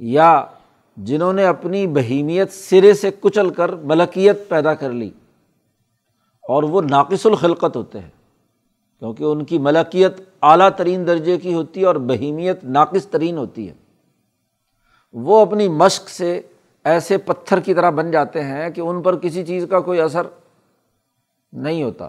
یا 0.00 0.44
جنہوں 0.96 1.32
نے 1.32 1.46
اپنی 1.46 1.86
بہیمیت 1.86 2.52
سرے 2.52 2.94
سے 2.94 3.10
کچل 3.20 3.50
کر 3.50 3.74
ملکیت 3.74 4.48
پیدا 4.48 4.74
کر 4.74 4.90
لی۔ 4.90 5.10
اور 6.48 6.62
وہ 6.62 6.82
ناقص 6.82 7.26
الخلقت 7.26 7.76
ہوتے 7.76 8.00
ہیں، 8.00 8.10
کیونکہ 8.98 9.24
ان 9.24 9.44
کی 9.44 9.58
ملکیت 9.58 10.20
اعلیٰ 10.42 10.68
ترین 10.76 11.06
درجے 11.06 11.38
کی 11.38 11.54
ہوتی 11.54 11.80
ہے 11.80 11.86
اور 11.86 11.94
بہیمیت 11.94 12.64
ناقص 12.64 13.06
ترین 13.06 13.38
ہوتی 13.38 13.68
ہے۔ 13.68 13.74
وہ 15.12 15.46
اپنی 15.46 15.68
مشق 15.68 16.08
سے 16.08 16.40
ایسے 16.84 17.18
پتھر 17.18 17.60
کی 17.60 17.74
طرح 17.74 17.90
بن 17.90 18.10
جاتے 18.10 18.42
ہیں 18.42 18.70
کہ 18.70 18.80
ان 18.80 19.02
پر 19.02 19.16
کسی 19.16 19.46
چیز 19.46 19.66
کا 19.70 19.80
کوئی 19.80 20.00
اثر 20.00 20.26
نہیں 21.52 21.82
ہوتا۔ 21.82 22.08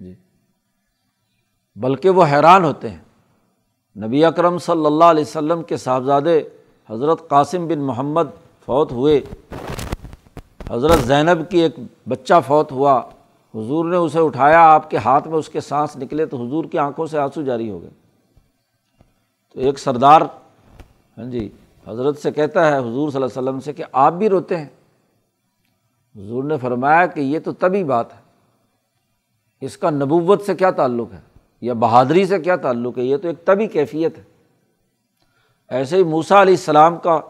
جی۔ 0.00 0.14
بلکہ 1.76 2.10
وہ 2.10 2.24
حیران 2.24 2.64
ہوتے 2.64 2.90
ہیں۔ 2.90 3.00
نبی 3.96 4.24
اکرم 4.24 4.58
صلی 4.58 4.86
اللہ 4.86 5.04
علیہ 5.04 5.22
وسلم 5.22 5.62
کے 5.62 5.76
صاحبزادے 5.76 6.42
حضرت 6.90 7.28
قاسم 7.28 7.66
بن 7.66 7.78
محمد 7.78 8.24
فوت 8.64 8.92
ہوئے۔ 8.92 9.20
حضرت 10.70 10.98
زینب 10.98 11.50
کی 11.50 11.58
ایک 11.58 11.74
بچہ 12.08 12.34
فوت 12.46 12.72
ہوا۔ 12.72 13.02
حضور 13.58 13.84
نے 13.84 13.96
اسے 13.96 14.18
اٹھایا، 14.18 14.70
آپ 14.70 14.90
کے 14.90 14.96
ہاتھ 14.96 15.28
میں 15.28 15.38
اس 15.38 15.48
کے 15.48 15.60
سانس 15.60 15.96
نکلے 15.96 16.26
تو 16.26 16.46
حضور 16.46 16.64
کی 16.64 16.78
آنکھوں 16.78 17.06
سے 17.06 17.18
آنسو 17.18 17.42
جاری 17.42 17.70
ہو 17.70 17.82
گئے۔ 17.82 17.90
تو 19.52 19.60
ایک 19.60 19.78
سردار 19.78 20.20
ہاں 21.18 21.24
جی 21.24 21.48
حضرت 21.86 22.18
سے 22.18 22.30
کہتا 22.30 22.66
ہے، 22.66 22.78
حضور 22.78 23.10
صلی 23.10 23.22
اللہ 23.22 23.38
علیہ 23.38 23.48
وسلم 23.48 23.60
سے 23.60 23.72
کہ 23.72 23.84
آپ 23.92 24.12
بھی 24.12 24.28
روتے 24.28 24.56
ہیں۔ 24.56 24.68
حضور 26.16 26.44
نے 26.44 26.56
فرمایا 26.56 27.06
کہ 27.06 27.20
یہ 27.20 27.38
تو 27.38 27.52
تبھی 27.52 27.84
بات 27.84 28.14
ہے۔ 28.14 28.18
اس 29.60 29.76
کا 29.76 29.90
نبوت 29.90 30.42
سے 30.42 30.54
کیا 30.54 30.70
تعلق 30.70 31.12
ہے؟ 31.12 31.20
یا 31.60 31.72
بہادری 31.72 32.26
سے 32.26 32.40
کیا 32.40 32.56
تعلق 32.56 32.98
ہے؟ 32.98 33.02
یہ 33.02 33.16
تو 33.16 33.28
ایک 33.28 33.44
تبھی 33.44 33.66
کیفیت 33.66 34.18
ہے۔ 34.18 34.22
ایسے 35.68 35.96
ہی 35.96 36.02
موسا 36.02 36.42
علیہ 36.42 36.54
السلام 36.54 36.96
کا 36.96 37.20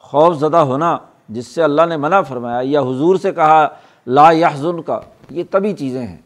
خوف 0.00 0.36
زدہ 0.36 0.56
ہونا، 0.56 0.98
جس 1.28 1.46
سے 1.46 1.62
اللہ 1.62 1.82
نے 1.88 1.96
منع 1.96 2.20
فرمایا، 2.20 2.60
یا 2.62 2.80
حضور 2.80 3.16
سے 3.16 3.32
کہا، 3.32 3.68
لا 4.06 4.30
یحزن 4.30 4.82
کا 4.82 5.00
یہ 5.30 5.44
تبھی 5.50 5.72
چیزیں 5.72 6.06
ہیں۔ 6.06 6.18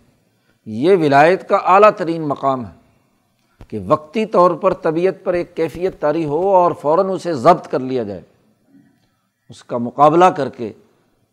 یہ 0.67 0.97
ولایت 0.97 1.49
کا 1.49 1.57
اعلیٰ 1.57 1.91
ترین 1.91 2.23
مقام 2.23 2.67
ہے 2.67 2.83
کہ 3.69 3.79
وقتی 3.87 4.27
طور 4.27 4.51
پر 4.51 4.75
طبیعت 4.75 5.25
پر 5.25 5.35
ایک 5.35 5.57
کیفیت 5.57 6.01
طاری 6.01 6.25
ہو 6.25 6.55
اور 6.55 6.73
فوراً 6.73 7.09
اسے 7.11 7.33
ضبط 7.33 7.69
کر 7.69 7.79
لیا 7.79 8.03
جائے۔ 8.03 8.21
اس 9.51 9.65
کا 9.65 9.79
مقابلہ 9.79 10.25
کر 10.25 10.49
کے 10.49 10.73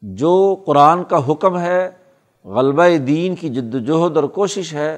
جو 0.01 0.63
قرآن 0.65 1.03
کا 1.03 1.31
حکم 1.31 1.59
ہے، 1.59 1.89
غلبہ 2.45 2.97
دین 2.97 3.35
کی 3.35 3.49
جد 3.49 3.75
وجہد 3.75 4.15
اور 4.15 4.23
کوشش 4.23 4.73
ہے، 4.73 4.97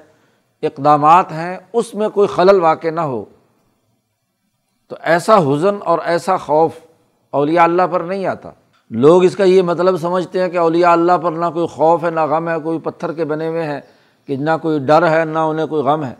اقدامات 0.62 1.32
ہیں، 1.32 1.58
اس 1.74 1.94
میں 1.94 2.10
کوئی 2.10 2.28
خلل 2.28 2.60
واقع 2.60 2.88
نہ 2.88 3.02
ہو۔ 3.02 3.26
تو 4.88 4.96
ایسا 5.00 5.38
حزن 5.38 5.76
اور 5.84 6.00
ایسا 6.04 6.38
خوف 6.38 6.72
اولیاء 7.30 7.64
اللہ 7.64 7.82
پر 7.92 8.02
نہیں 8.02 8.26
آتا۔ 8.26 8.52
لوگ 8.94 9.24
اس 9.24 9.36
کا 9.36 9.44
یہ 9.44 9.62
مطلب 9.62 9.98
سمجھتے 9.98 10.42
ہیں 10.42 10.50
کہ 10.50 10.58
اولیاء 10.58 10.92
اللہ 10.92 11.18
پر 11.18 11.32
نہ 11.32 11.46
کوئی 11.54 11.68
خوف 11.68 12.04
ہے، 12.04 12.10
نہ 12.10 12.20
غم 12.20 12.50
ہے، 12.50 12.54
کوئی 12.64 12.80
پتھر 12.80 13.14
کے 13.14 13.26
بنے 13.26 13.48
ہوئے 13.48 13.64
ہیں 13.64 13.82
کہ 14.28 14.36
نہ 14.36 14.50
کوئی 14.62 14.80
ڈر 14.80 15.10
ہے، 15.10 15.26
نہ 15.26 15.40
انہیں 15.40 15.68
کوئی 15.68 15.84
غم 15.84 16.04
ہے۔ 16.04 16.16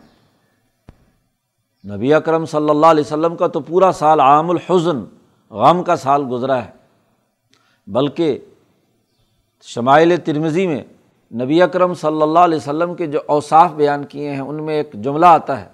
نبی 1.94 2.14
اکرم 2.14 2.44
صلی 2.44 2.70
اللہ 2.70 2.86
علیہ 2.86 3.02
وسلم 3.06 3.36
کا 3.36 3.46
تو 3.46 3.60
پورا 3.60 3.92
سال 3.92 4.20
عام 4.20 4.50
الحزن، 4.50 5.04
غم 5.50 5.82
کا 5.82 5.96
سال 5.96 6.24
گزرا 6.30 6.64
ہے۔ 6.64 6.70
بلکہ 7.86 8.38
شمائل 9.62 10.16
ترمزی 10.16 10.66
میں 10.66 10.82
نبی 11.34 11.62
اکرم 11.62 11.94
صلی 11.94 12.22
اللہ 12.22 12.38
علیہ 12.38 12.56
وسلم 12.56 12.94
کے 12.94 13.06
جو 13.06 13.18
اوصاف 13.26 13.72
بیان 13.72 14.04
کیے 14.04 14.30
ہیں، 14.30 14.40
ان 14.40 14.62
میں 14.62 14.74
ایک 14.74 14.92
جملہ 14.92 15.26
آتا 15.26 15.60
ہے 15.60 15.68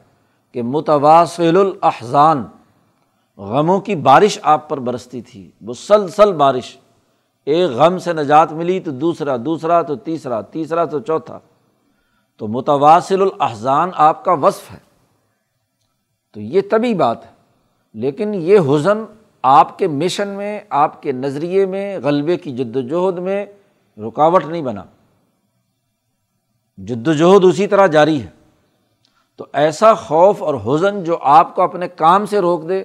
کہ 0.52 0.62
متواصل 0.62 1.56
الاحزان، 1.56 2.44
غموں 3.38 3.80
کی 3.80 3.94
بارش 3.94 4.38
آپ 4.42 4.68
پر 4.68 4.80
برستی 4.80 5.22
تھی، 5.22 5.50
مسلسل 5.60 6.32
بارش۔ 6.32 6.78
ایک 7.48 7.70
غم 7.70 7.98
سے 7.98 8.12
نجات 8.12 8.52
ملی 8.52 8.80
تو 8.80 8.90
دوسرا 8.90 9.36
دوسرا 9.44 9.82
تو 9.82 9.96
تیسرا 9.96 10.40
تیسرا 10.40 10.84
تو 10.84 11.00
چوتھا۔ 11.00 11.38
تو 12.36 12.48
متواصل 12.48 13.22
الاحزان 13.22 13.90
آپ 13.94 14.24
کا 14.24 14.32
وصف 14.32 14.72
ہے۔ 14.72 14.78
تو 16.32 16.40
یہ 16.40 16.60
طبی 16.70 16.94
بات 16.94 17.26
ہے۔ 17.26 17.30
لیکن 17.94 18.34
یہ 18.34 18.58
حزن 18.58 18.98
آپ 19.42 19.78
کے 19.78 19.88
مشن 19.88 20.28
میں، 20.28 20.60
آپ 20.70 21.02
کے 21.02 21.12
نظریے 21.12 21.66
میں، 21.66 21.98
غلبے 22.02 22.36
کی 22.36 22.56
جد 22.56 22.76
وجہد 22.76 23.18
میں 23.18 23.46
رکاوٹ 23.98 24.44
نہیں 24.44 24.62
بنا۔ 24.62 24.84
جد 26.76 27.08
وجہد 27.08 27.44
اسی 27.44 27.66
طرح 27.66 27.86
جاری 27.86 28.22
ہے۔ 28.22 28.28
تو 29.36 29.46
ایسا 29.52 29.94
خوف 29.94 30.42
اور 30.42 30.54
حزن 30.54 31.04
جو 31.04 31.18
آپ 31.20 31.54
کو 31.54 31.62
اپنے 31.62 31.88
کام 31.88 32.26
سے 32.26 32.38
روک 32.38 32.68
دے 32.68 32.84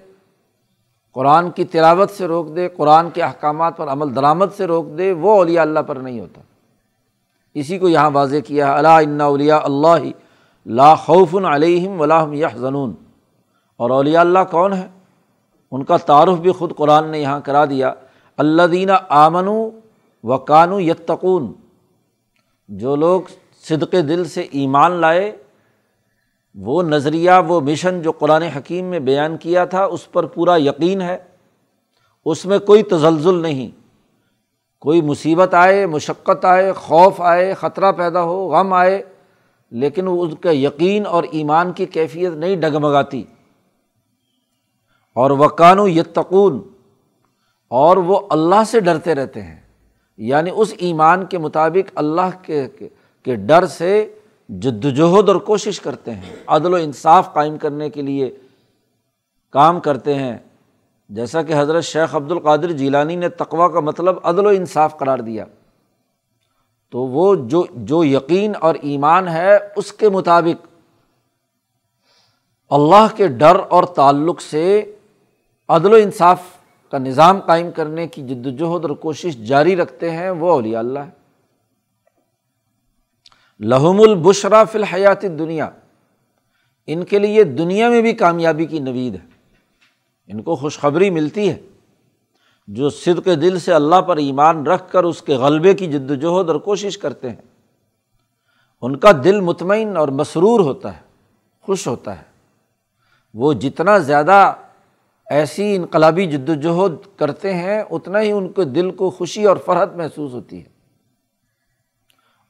قرآن 1.14 1.52
کی 1.52 1.64
تلاوت 1.64 2.12
سے 2.12 2.26
روک 2.26 2.56
دے، 2.56 2.70
قرآن 2.70 3.10
کے 3.10 3.24
احکامات 3.24 3.78
پر 3.78 3.88
عمل 3.88 4.16
درآمد 4.16 4.46
سے 4.58 4.66
روک 4.66 4.86
دے، 4.98 5.12
وہ 5.12 5.32
اولیاء 5.32 5.62
اللہ 5.62 5.80
پر 5.80 5.96
نہیں 5.96 6.20
ہوتا۔ 6.20 6.42
اسی 7.54 7.80
کو 7.80 7.90
یہاں 7.90 8.12
واضح 8.12 8.36
کیا 8.48 8.68
ہے 8.68 8.74
اللہ 8.74 9.24
اولیاء 9.24 9.60
اللہ 9.64 10.08
لا 10.66 10.96
خوف 10.96 11.36
علیہم 11.36 12.02
ولاحم 12.02 12.34
یا 12.34 12.48
زنون 12.56 12.94
اور 13.78 13.90
اولیاء 13.90 14.22
اللہ 14.22 14.40
کون 14.52 14.74
ہے 14.74 14.88
ان 15.72 15.84
کا 15.84 15.98
تعارف 15.98 16.38
بھی 16.38 16.52
خود 16.52 16.76
قرآن 16.76 17.10
نے 17.10 17.20
یہاں 17.20 17.40
کرا 17.40 17.66
دیا۔ 17.66 17.94
اللہ 18.38 18.64
دینہ 18.64 18.92
آمن 19.10 19.48
و 20.24 20.38
قانو 20.38 20.80
یتقون۔ 20.80 21.54
جو 22.68 22.96
لوگ 22.96 23.22
صدق 23.70 23.92
دل 23.92 24.26
سے 24.26 24.42
ایمان 24.42 24.92
لائے 24.92 25.43
وہ 26.56 26.84
نظریہ، 26.84 27.32
وہ 27.48 27.62
مشن 27.62 28.02
جو 28.02 28.12
قرآن 28.12 28.42
حکیم 28.42 28.86
میں 28.86 29.00
بیان 29.00 29.38
کیا 29.38 29.66
تھا، 29.66 29.84
اس 29.84 30.12
پر 30.12 30.26
پورا 30.26 30.58
یقین 30.58 31.02
ہے۔ 31.02 31.18
اس 32.26 32.46
میں 32.46 32.60
کوئی 32.60 32.84
تزلزل 32.84 33.36
نہیں۔ 33.36 33.70
کوئی 34.80 35.02
مصیبت 35.02 35.54
آئے، 35.54 35.86
مشقت 35.86 36.46
آئے، 36.46 36.72
خوف 36.72 37.22
آئے، 37.22 37.54
خطرہ 37.54 37.92
پیدا 37.92 38.22
ہو، 38.22 38.50
غم 38.50 38.74
آئے، 38.74 39.04
لیکن 39.72 40.06
اس 40.08 40.34
کا 40.42 40.52
یقین 40.52 41.06
اور 41.06 41.24
ایمان 41.24 41.72
کی 41.72 41.86
کیفیت 41.86 42.34
نہیں 42.34 42.56
ڈگمگاتی۔ 42.56 43.24
اور 45.16 45.32
وکان 45.32 45.80
و 45.80 45.88
یتقون، 45.88 46.62
اور 47.70 47.98
وہ 47.98 48.20
اللہ 48.30 48.64
سے 48.68 48.80
ڈرتے 48.80 49.16
رہتے 49.16 49.42
ہیں۔ 49.42 49.60
یعنی 50.18 50.50
اس 50.56 50.74
ایمان 50.78 51.26
کے 51.26 51.38
مطابق 51.38 51.92
اللہ 51.96 52.30
کے 52.42 52.68
کے 53.24 53.36
ڈر 53.36 53.66
سے 53.66 54.16
جد 54.50 54.86
وجہد 54.86 55.30
اور 55.30 55.36
کوشش 55.36 55.80
کرتے 55.80 56.12
ہیں، 56.12 56.36
عدل 56.48 56.74
و 56.74 56.76
انصاف 56.76 57.34
قائم 57.34 57.58
کرنے 57.58 57.90
کے 57.90 58.02
لیے 58.02 58.38
کام 59.52 59.80
کرتے 59.80 60.16
ہیں۔ 60.16 60.38
جیسا 61.10 61.42
کہ 61.42 61.54
حضرت 61.58 61.84
شیخ 61.84 62.16
عبد 62.16 62.32
القادر 62.32 62.72
جیلانی 62.72 63.16
نے 63.16 63.30
تقوا 63.30 63.68
کا 63.68 63.80
مطلب 63.80 64.16
عدل 64.24 64.46
و 64.46 64.50
انصاف 64.50 64.98
قرار 64.98 65.20
دیا۔ 65.20 65.46
تو 66.92 67.00
وہ 67.00 67.36
جو 67.36 67.64
جو 67.72 68.04
یقین 68.04 68.54
اور 68.62 68.76
ایمان 68.76 69.28
ہے، 69.28 69.58
اس 69.76 69.94
کے 69.94 70.10
مطابق 70.10 70.68
اللہ 72.70 73.08
کے 73.16 73.28
ڈر 73.28 73.58
اور 73.70 73.84
تعلق 73.84 74.42
سے 74.42 74.96
عدل 75.70 75.94
و 75.94 75.96
انصاف 75.96 76.42
کا 76.92 76.98
نظام 76.98 77.40
قائم 77.40 77.72
کرنے 77.72 78.08
کی 78.08 78.22
جد 78.22 78.46
وجہد 78.46 78.86
اور 78.86 78.90
کوشش 78.90 79.38
جاری 79.38 79.76
رکھتے 79.76 80.12
ہیں، 80.12 80.30
وہ 80.30 80.52
اولیاء 80.52 80.80
اللہ 80.80 81.00
ہے 81.00 81.23
لہم 83.64 84.02
البشرا 84.02 84.64
فی 84.64 84.78
الحیات 84.78 85.22
دنیا 85.22 85.70
ان 86.88 87.04
کے 87.04 87.20
لیے 87.20 87.44
دنیا 87.44 87.90
میں 87.90 88.02
بھی 88.02 88.14
کامیابی 88.14 88.66
کی 88.66 88.80
نوید 88.80 89.14
ہے۔ 89.14 89.26
ان 90.28 90.42
کو 90.42 90.56
خوشخبری 90.56 91.10
ملتی 91.10 91.50
ہے۔ 91.50 91.60
جو 92.68 92.90
صدق 92.90 93.26
دل 93.26 93.60
سے 93.60 93.74
اللہ 93.74 94.02
پر 94.02 94.18
ایمان 94.18 94.68
رکھ 94.68 94.92
کر 94.92 95.04
اس 95.04 95.22
کے 95.22 95.36
غلبے 95.36 95.74
کی 95.74 95.88
جد 95.88 96.12
وجہد 96.12 96.50
اور 96.50 96.56
کوشش 96.56 96.98
کرتے 96.98 97.30
ہیں، 97.30 97.42
ان 98.82 98.96
کا 98.96 99.12
دل 99.24 99.42
مطمئن 99.42 99.98
اور 99.98 100.08
مسرور 100.08 100.60
ہوتا 100.60 100.96
ہے، 100.96 101.02
خوش 101.62 101.88
ہوتا 101.88 102.18
ہے۔ 102.18 102.24
وہ 103.34 103.54
جتنا 103.54 103.98
زیادہ 103.98 104.54
ایسی 105.30 105.76
انقلابی 105.76 106.26
جد 106.26 106.50
وجہد 106.50 107.20
کرتے 107.20 107.54
ہیں، 107.54 107.84
اتنا 107.92 108.22
ہی 108.22 108.32
ان 108.32 108.52
کے 108.52 108.64
دل 108.64 108.92
کو 108.92 109.10
خوشی 109.10 109.46
اور 109.46 109.58
فرحت 109.58 109.96
محسوس 109.96 110.34
ہوتی 110.34 110.60
ہے۔ 110.60 110.70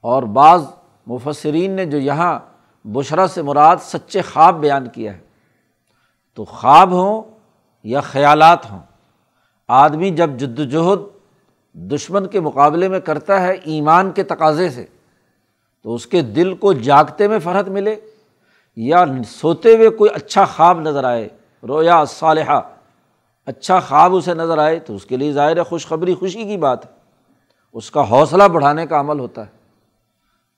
اور 0.02 0.24
بعض 0.24 0.64
مفسرین 1.08 1.72
نے 1.72 1.86
جو 1.86 1.98
یہاں 1.98 2.40
بشرا 2.86 3.28
سے 3.28 3.42
مراد 3.42 3.78
سچے 3.82 4.22
خواب 4.22 4.60
بیان 4.60 4.88
کیا 4.90 5.14
ہے، 5.14 5.20
تو 6.36 6.46
خواب 6.46 6.92
ہوں 6.92 7.22
یا 7.84 8.02
خیالات 8.02 8.72
ہوں، 8.72 8.80
آدمی 9.68 10.10
جب 10.10 10.30
جد 10.30 10.60
وجہد 10.60 11.00
دشمن 11.74 12.28
کے 12.28 12.40
مقابلے 12.40 12.88
میں 12.88 13.00
کرتا 13.00 13.42
ہے 13.42 13.54
ایمان 13.54 14.12
کے 14.12 14.24
تقاضے 14.24 14.70
سے، 14.70 14.86
تو 15.82 15.96
اس 15.96 16.08
کے 16.08 16.22
دل 16.22 16.56
کو 16.56 16.74
جاگتے 16.74 17.28
میں 17.28 17.40
فرحت 17.40 17.68
ملے 17.68 17.96
یا 18.76 19.06
سوتے 19.28 19.76
ہوئے 19.76 19.90
کوئی 19.90 20.12
اچھا 20.14 20.46
خواب 20.46 20.80
نظر 20.80 21.04
آئے، 21.04 21.30
رویا 21.68 22.06
صالحہ 22.06 22.62
اچھا 23.46 23.80
خواب 23.80 24.16
اسے 24.16 24.34
نظر 24.34 24.58
آئے، 24.58 24.80
تو 24.80 24.96
اس 24.96 25.06
کے 25.06 25.18
لیے 25.18 25.32
ظاہر 25.32 25.64
خوشخبری 25.64 26.16
خوشی 26.16 26.44
کی 26.44 26.58
بات 26.58 26.86
ہے۔ 26.86 26.92
اس 27.74 27.92
کا 27.92 28.10
حوصلہ 28.10 28.44
بڑھانے 28.44 28.88
کا 28.88 29.00
عمل 29.00 29.20
ہوتا 29.20 29.46
ہے۔ 29.46 29.63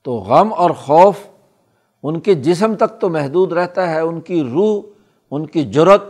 تو 0.06 0.14
غم 0.14 0.52
اور 0.52 0.70
خوف 0.70 1.16
ان 2.02 2.20
کے 2.20 2.34
جسم 2.34 2.74
تک 2.74 3.00
تو 3.00 3.08
محدود 3.08 3.52
رہتا 3.52 3.90
ہے، 3.90 4.00
ان 4.00 4.20
کی 4.20 4.42
روح، 4.42 4.82
ان 5.30 5.46
کی 5.46 5.64
جرت 5.64 6.02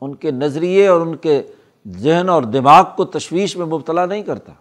ان 0.00 0.14
کے 0.14 0.30
نظریے 0.30 0.88
اور 0.88 1.00
ان 1.00 1.16
کے 1.16 1.42
ذہن 1.88 2.28
اور 2.28 2.42
دماغ 2.42 2.84
کو 2.96 3.04
تشویش 3.04 3.56
میں 3.56 3.66
مبتلا 3.66 4.06
نہیں 4.06 4.22
کرتا۔ 4.22 4.52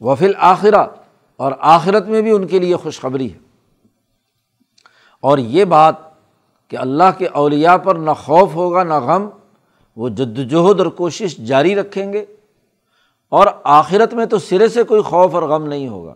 وفل 0.00 0.32
آخرہ 0.36 0.86
اور 1.36 1.52
آخرت 1.58 2.06
میں 2.06 2.22
بھی 2.22 2.30
ان 2.30 2.46
کے 2.46 2.58
لیے 2.58 2.76
خوشخبری 2.76 3.32
ہے۔ 3.32 3.38
اور 5.20 5.38
یہ 5.38 5.64
بات 5.64 5.94
کہ 6.68 6.76
اللہ 6.76 7.18
کے 7.18 7.26
اولیاء 7.26 7.76
پر 7.76 7.94
نہ 7.94 8.10
خوف 8.10 8.54
ہوگا 8.54 8.84
نہ 8.84 8.94
غم، 8.94 9.28
وہ 9.96 10.08
جدوجہد 10.08 10.80
اور 10.80 10.86
کوشش 10.86 11.36
جاری 11.36 11.74
رکھیں 11.74 12.12
گے۔ 12.12 12.24
اور 13.28 13.46
آخرت 13.64 14.14
میں 14.14 14.26
تو 14.26 14.38
سرے 14.38 14.68
سے 14.68 14.82
کوئی 14.82 15.02
خوف 15.02 15.34
اور 15.34 15.42
غم 15.42 15.66
نہیں 15.66 15.88
ہوگا۔ 15.88 16.14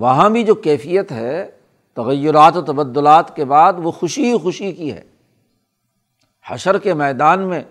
وہاں 0.00 0.30
بھی 0.30 0.42
جو 0.42 0.54
کیفیت 0.54 1.12
ہے، 1.12 1.50
تغیرات 1.94 2.56
و 2.56 2.62
تبدلات 2.62 3.36
کے 3.36 3.44
بعد 3.44 3.72
وہ 3.78 3.90
خوشی 3.90 4.32
ہی 4.32 4.38
خوشی 4.38 4.72
کی 4.72 4.92
ہے۔ 4.92 5.02
حشر 6.48 6.78
کے 6.78 6.94
میدان 6.94 7.48
میں 7.48 7.62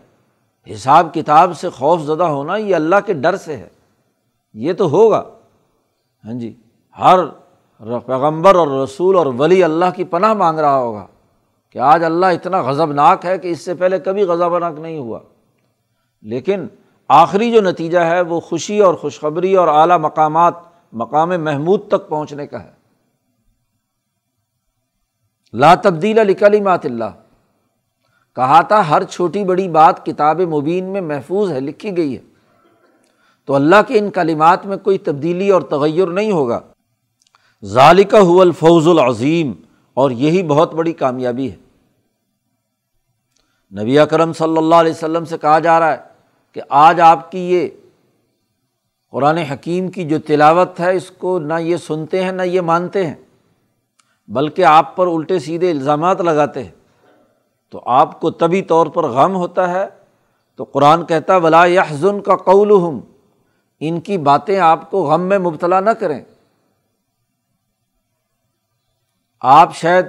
حساب 0.73 1.13
کتاب 1.13 1.57
سے 1.57 1.69
خوف 1.69 2.01
زدہ 2.01 2.23
ہونا 2.23 2.55
یہ 2.55 2.75
اللہ 2.75 2.95
کے 3.05 3.13
ڈر 3.13 3.35
سے 3.35 3.57
ہے۔ 3.57 3.67
یہ 4.53 4.73
تو 4.73 4.89
ہوگا۔ 4.89 5.23
ہاں 6.25 6.33
جی 6.33 6.53
ہر 6.99 7.19
پیغمبر 7.99 8.55
اور 8.55 8.67
رسول 8.67 9.15
اور 9.15 9.25
ولی 9.25 9.63
اللہ 9.63 9.85
کی 9.95 10.03
پناہ 10.03 10.33
مانگ 10.33 10.59
رہا 10.59 10.77
ہوگا 10.77 11.07
کہ 11.69 11.79
آج 11.79 12.03
اللہ 12.03 12.25
اتنا 12.25 12.61
غضب 12.61 12.91
ناک 12.91 13.25
ہے 13.25 13.37
کہ 13.37 13.47
اس 13.47 13.61
سے 13.61 13.73
پہلے 13.73 13.99
کبھی 13.99 14.23
غضب 14.23 14.57
ناک 14.57 14.79
نہیں 14.79 14.97
ہوا۔ 14.97 15.19
لیکن 16.21 16.67
آخری 17.07 17.51
جو 17.51 17.61
نتیجہ 17.61 17.99
ہے 17.99 18.21
وہ 18.21 18.39
خوشی 18.39 18.79
اور 18.79 18.93
خوشخبری 18.93 19.55
اور 19.55 19.67
اعلیٰ 19.67 19.99
مقامات 19.99 20.53
مقام 20.91 21.29
محمود 21.29 21.87
تک 21.87 22.09
پہنچنے 22.09 22.47
کا 22.47 22.63
ہے۔ 22.63 22.71
لا 25.53 25.75
تبدیل 25.75 26.19
علی 26.19 26.33
کلیمات 26.33 26.85
اللہ۔ 26.85 27.21
کہا 28.35 28.61
تھا، 28.61 28.89
ہر 28.89 29.03
چھوٹی 29.03 29.43
بڑی 29.43 29.69
بات 29.69 30.05
کتاب 30.05 30.41
مبین 30.41 30.85
میں 30.85 31.01
محفوظ 31.01 31.51
ہے، 31.51 31.59
لکھی 31.59 31.97
گئی 31.97 32.17
ہے۔ 32.17 32.21
تو 33.45 33.55
اللہ 33.55 33.75
کے 33.87 33.99
ان 33.99 34.09
کلمات 34.09 34.65
میں 34.65 34.77
کوئی 34.77 34.97
تبدیلی 34.97 35.49
اور 35.49 35.61
تغیر 35.61 36.07
نہیں 36.07 36.31
ہوگا۔ 36.31 36.59
ظالقہ 37.65 38.17
الفوز 38.17 38.87
العظیم۔ 38.87 39.53
اور 39.93 40.11
یہی 40.11 40.43
بہت 40.43 40.73
بڑی 40.73 40.93
کامیابی 40.93 41.51
ہے۔ 41.51 41.55
نبی 43.81 43.99
اکرم 43.99 44.33
صلی 44.33 44.57
اللہ 44.57 44.75
علیہ 44.75 44.91
وسلم 44.91 45.25
سے 45.25 45.37
کہا 45.37 45.59
جا 45.59 45.79
رہا 45.79 45.91
ہے 45.91 45.97
کہ 46.51 46.61
آج 46.69 47.01
آپ 47.01 47.31
کی 47.31 47.51
یہ 47.51 47.67
قرآن 49.15 49.37
حکیم 49.37 49.87
کی 49.87 50.03
جو 50.03 50.19
تلاوت 50.19 50.79
ہے، 50.79 50.95
اس 50.95 51.11
کو 51.11 51.39
نہ 51.39 51.53
یہ 51.59 51.77
سنتے 51.77 52.23
ہیں، 52.23 52.31
نہ 52.31 52.41
یہ 52.41 52.61
مانتے 52.61 53.07
ہیں۔ 53.07 53.15
بلکہ 54.27 54.65
آپ 54.65 54.95
پر 54.95 55.07
الٹے 55.07 55.39
سیدھے 55.39 55.71
الزامات 55.71 56.21
لگاتے 56.21 56.63
ہیں۔ 56.63 56.71
تو 57.69 57.81
آپ 57.85 58.21
کو 58.21 58.31
طبی 58.31 58.61
طور 58.61 58.87
پر 58.87 59.03
غم 59.03 59.35
ہوتا 59.35 59.69
ہے۔ 59.69 59.87
تو 60.55 60.63
قرآن 60.63 61.05
کہتا 61.05 61.37
ولا 61.37 61.65
یحزن 61.65 62.21
کا 62.21 62.35
قول 62.35 62.71
ہم 62.71 62.99
ان 63.79 63.99
کی 63.99 64.17
باتیں 64.17 64.59
آپ 64.59 64.91
کو 64.91 65.03
غم 65.03 65.21
میں 65.21 65.37
مبتلا 65.37 65.79
نہ 65.79 65.89
کریں۔ 65.89 66.21
آپ 69.41 69.75
شاید 69.75 70.05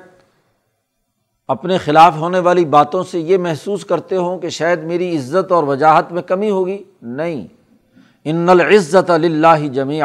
اپنے 1.49 1.79
خلاف 1.79 2.17
ہونے 2.17 2.39
والی 2.39 2.65
باتوں 2.65 3.03
سے 3.03 3.21
یہ 3.21 3.39
محسوس 3.39 3.85
کرتے 3.85 4.17
ہوں 4.17 4.39
کہ 4.39 4.49
شاید 4.49 4.79
میری 4.85 5.17
عزت 5.17 5.53
اور 5.53 5.65
وجاہت 5.65 6.13
میں 6.13 6.23
کمی 6.23 6.51
ہوگی۔ 6.51 6.85
نہیں۔ 7.03 7.56
ان 8.29 8.49
العزت 8.49 9.11
اللہ 9.11 9.69
جمیع 9.69 10.05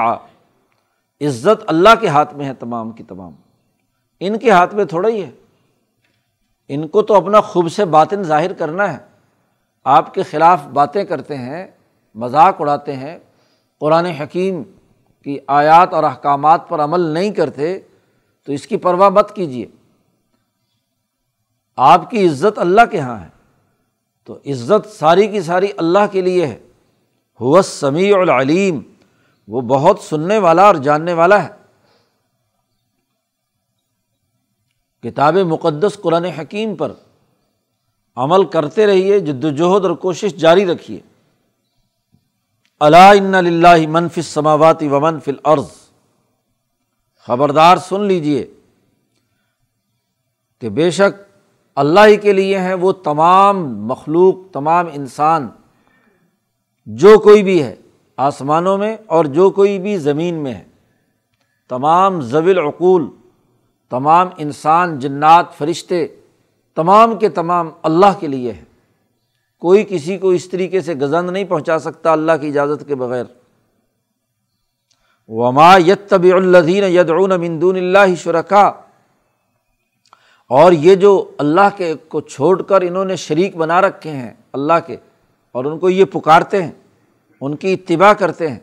عزت 1.21 1.63
اللہ 1.67 1.89
کے 1.99 2.07
ہاتھ 2.07 2.33
میں 2.33 2.45
ہے 2.45 2.53
تمام 2.53 2.91
کی 2.91 3.03
تمام۔ 3.03 3.31
ان 4.19 4.39
کے 4.39 4.51
ہاتھ 4.51 4.75
میں 4.75 4.85
تھوڑا 4.85 5.09
ہی 5.09 5.23
ہے۔ 5.23 5.31
ان 6.67 6.87
کو 6.87 7.01
تو 7.01 7.13
اپنا 7.13 7.41
خوب 7.41 7.71
سے 7.71 7.85
باطن 7.85 8.23
ظاہر 8.23 8.53
کرنا 8.53 8.93
ہے۔ 8.93 8.97
آپ 9.83 10.13
کے 10.13 10.23
خلاف 10.23 10.67
باتیں 10.67 11.03
کرتے 11.03 11.37
ہیں، 11.37 11.67
مذاق 12.15 12.55
اڑاتے 12.59 12.95
ہیں۔ 12.95 13.19
قرآن 13.79 14.05
حکیم 14.05 14.63
کی 15.23 15.37
آیات 15.47 15.93
اور 15.93 16.03
احکامات 16.03 16.69
پر 16.69 16.79
عمل 16.79 16.99
نہیں 16.99 17.31
کرتے، 17.31 17.79
تو 18.45 18.51
اس 18.51 18.67
کی 18.67 18.77
پرواہ 18.77 19.09
مت 19.09 19.35
کیجیے 19.35 19.65
آپ 21.75 22.09
کی 22.09 22.27
عزت 22.27 22.59
اللہ 22.59 22.81
کے 22.91 22.97
یہاں 22.97 23.19
ہے۔ 23.19 23.29
تو 24.23 24.37
عزت 24.45 24.87
ساری 24.87 25.27
کی 25.27 25.41
ساری 25.41 25.67
اللہ 25.77 25.99
کے 26.11 26.21
لیے 26.21 26.45
ہے۔ 26.45 26.59
ہوس 27.41 27.65
سمیع 27.65 28.17
العلیم 28.17 28.81
وہ 29.47 29.61
بہت 29.61 29.99
سننے 29.99 30.37
والا 30.37 30.63
اور 30.63 30.75
جاننے 30.75 31.13
والا 31.13 31.43
ہے۔ 31.43 31.49
کتاب 35.03 35.37
مقدس 35.37 35.97
قرآن 36.01 36.25
حکیم 36.25 36.75
پر 36.75 36.91
عمل 38.15 38.45
کرتے 38.45 38.87
رہیے، 38.87 39.19
جد 39.19 39.43
وجہد 39.43 39.85
اور 39.85 39.95
کوشش 39.95 40.33
جاری 40.33 40.65
رکھیے۔ 40.65 40.99
اللہ 42.79 43.37
اللہ 43.37 43.87
منفی 43.87 44.21
سماواتی 44.21 44.87
و 44.87 44.99
منفل 44.99 45.35
عرض 45.43 45.67
خبردار 47.27 47.77
سن 47.77 48.03
لیجیے 48.03 48.53
کہ 50.59 50.69
بے 50.69 50.91
شک 50.91 51.23
اللہ 51.75 51.99
ہی 52.05 52.17
کے 52.17 52.33
لیے 52.33 52.59
ہیں 52.59 52.73
وہ 52.73 52.91
تمام 52.91 53.87
مخلوق، 53.87 54.53
تمام 54.53 54.85
انسان۔ 54.93 55.49
جو 56.85 57.19
کوئی 57.19 57.43
بھی 57.43 57.63
ہے، 57.63 57.75
آسمانوں 58.17 58.77
میں 58.77 58.97
اور 59.05 59.25
جو 59.25 59.49
کوئی 59.49 59.79
بھی 59.79 59.97
زمین 59.97 60.35
میں 60.35 60.53
ہے۔ 60.53 60.63
تمام 61.69 62.21
ضوی 62.21 62.51
العقول، 62.51 63.07
تمام 63.89 64.27
انسان، 64.37 64.99
جنات، 64.99 65.53
فرشتے، 65.57 66.07
تمام 66.75 67.19
کے 67.19 67.29
تمام 67.29 67.69
اللہ 67.83 68.19
کے 68.19 68.27
لیے 68.27 68.51
ہے 68.51 68.63
کوئی 69.61 69.85
کسی 69.89 70.17
کو 70.17 70.29
اس 70.29 70.49
طریقے 70.49 70.81
سے 70.81 70.93
گزند 70.93 71.29
نہیں 71.29 71.43
پہنچا 71.43 71.79
سکتا 71.79 72.11
اللہ 72.11 72.31
کی 72.41 72.47
اجازت 72.47 72.87
کے 72.87 72.95
بغیر۔ 72.95 73.25
وما 75.27 75.77
یت 75.77 76.09
طب 76.09 76.23
الدین 76.23 76.83
یدعون 76.83 77.41
مندون 77.41 77.75
اللہ 77.75 78.15
شرکا 78.15 78.71
اور 80.49 80.71
یہ 80.71 80.95
جو 80.95 81.31
اللہ 81.37 81.67
کے 81.77 81.93
کو 82.07 82.21
چھوڑ 82.21 82.61
کر 82.61 82.81
انہوں 82.81 83.05
نے 83.05 83.15
شریک 83.15 83.55
بنا 83.55 83.81
رکھے 83.81 84.09
ہیں، 84.09 84.33
اللہ 84.53 84.79
کے 84.87 84.97
اور 85.51 85.65
ان 85.65 85.79
کو 85.79 85.89
یہ 85.89 86.05
پکارتے 86.05 86.63
ہیں، 86.63 86.71
ان 87.41 87.55
کی 87.55 87.73
اتباع 87.73 88.13
کرتے 88.13 88.47
ہیں۔ 88.47 88.59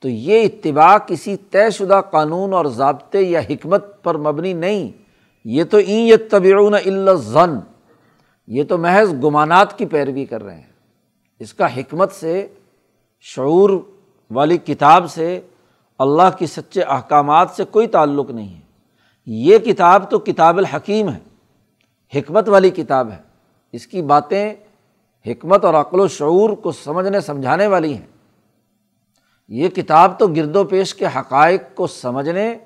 تو 0.00 0.08
یہ 0.08 0.42
اتباع 0.42 0.98
کسی 0.98 1.36
طے 1.36 1.70
شدہ 1.70 2.00
قانون 2.10 2.52
اور 2.52 2.64
ضابطے 2.64 3.20
یا 3.20 3.40
حکمت 3.40 4.02
پر 4.02 4.16
مبنی 4.16 4.52
نہیں۔ 4.52 4.90
یہ 5.44 5.64
تو 5.64 5.76
این 5.76 6.06
یہ 6.06 6.16
طبعون 6.30 6.74
ضن 7.16 7.50
یہ 8.46 8.64
تو 8.64 8.78
محض 8.78 9.12
گمانات 9.24 9.78
کی 9.78 9.86
پیروی 9.86 10.24
کر 10.24 10.42
رہے 10.42 10.54
ہیں۔ 10.54 10.72
اس 11.38 11.54
کا 11.54 11.76
حکمت 11.76 12.12
سے، 12.12 12.48
شعور 13.20 13.70
والی 14.30 14.58
کتاب 14.58 15.10
سے، 15.10 15.40
اللہ 15.98 16.36
کی 16.38 16.46
سچے 16.46 16.82
احکامات 16.82 17.50
سے 17.50 17.64
کوئی 17.64 17.86
تعلق 17.86 18.30
نہیں 18.30 18.54
ہے۔ 18.54 18.60
یہ 19.26 19.58
کتاب 19.58 20.10
تو 20.10 20.18
کتاب 20.18 20.58
الحکیم 20.58 21.08
ہے، 21.08 21.18
حکمت 22.18 22.48
والی 22.48 22.70
کتاب 22.70 23.10
ہے۔ 23.10 23.18
اس 23.72 23.86
کی 23.86 24.02
باتیں 24.02 24.54
حکمت 25.26 25.64
اور 25.64 25.74
عقل 25.74 26.00
و 26.00 26.08
شعور 26.08 26.50
کو 26.50 26.72
سمجھنے، 26.72 27.20
سمجھانے 27.20 27.66
والی 27.66 27.94
ہیں۔ 27.94 28.06
یہ 29.48 29.68
کتاب 29.68 30.18
تو 30.18 30.26
گرد 30.26 30.56
و 30.56 30.64
پیش 30.64 30.94
کے 30.94 31.06
حقائق 31.06 31.62
کو 31.74 31.86
سمجھنے 31.86 32.58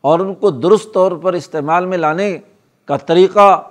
اور 0.00 0.20
ان 0.20 0.34
کو 0.34 0.50
درست 0.50 0.94
طور 0.94 1.12
پر 1.12 1.32
استعمال 1.32 1.86
میں 1.86 1.98
لانے 1.98 2.38
کا 2.84 2.96
طریقہ 2.96 3.62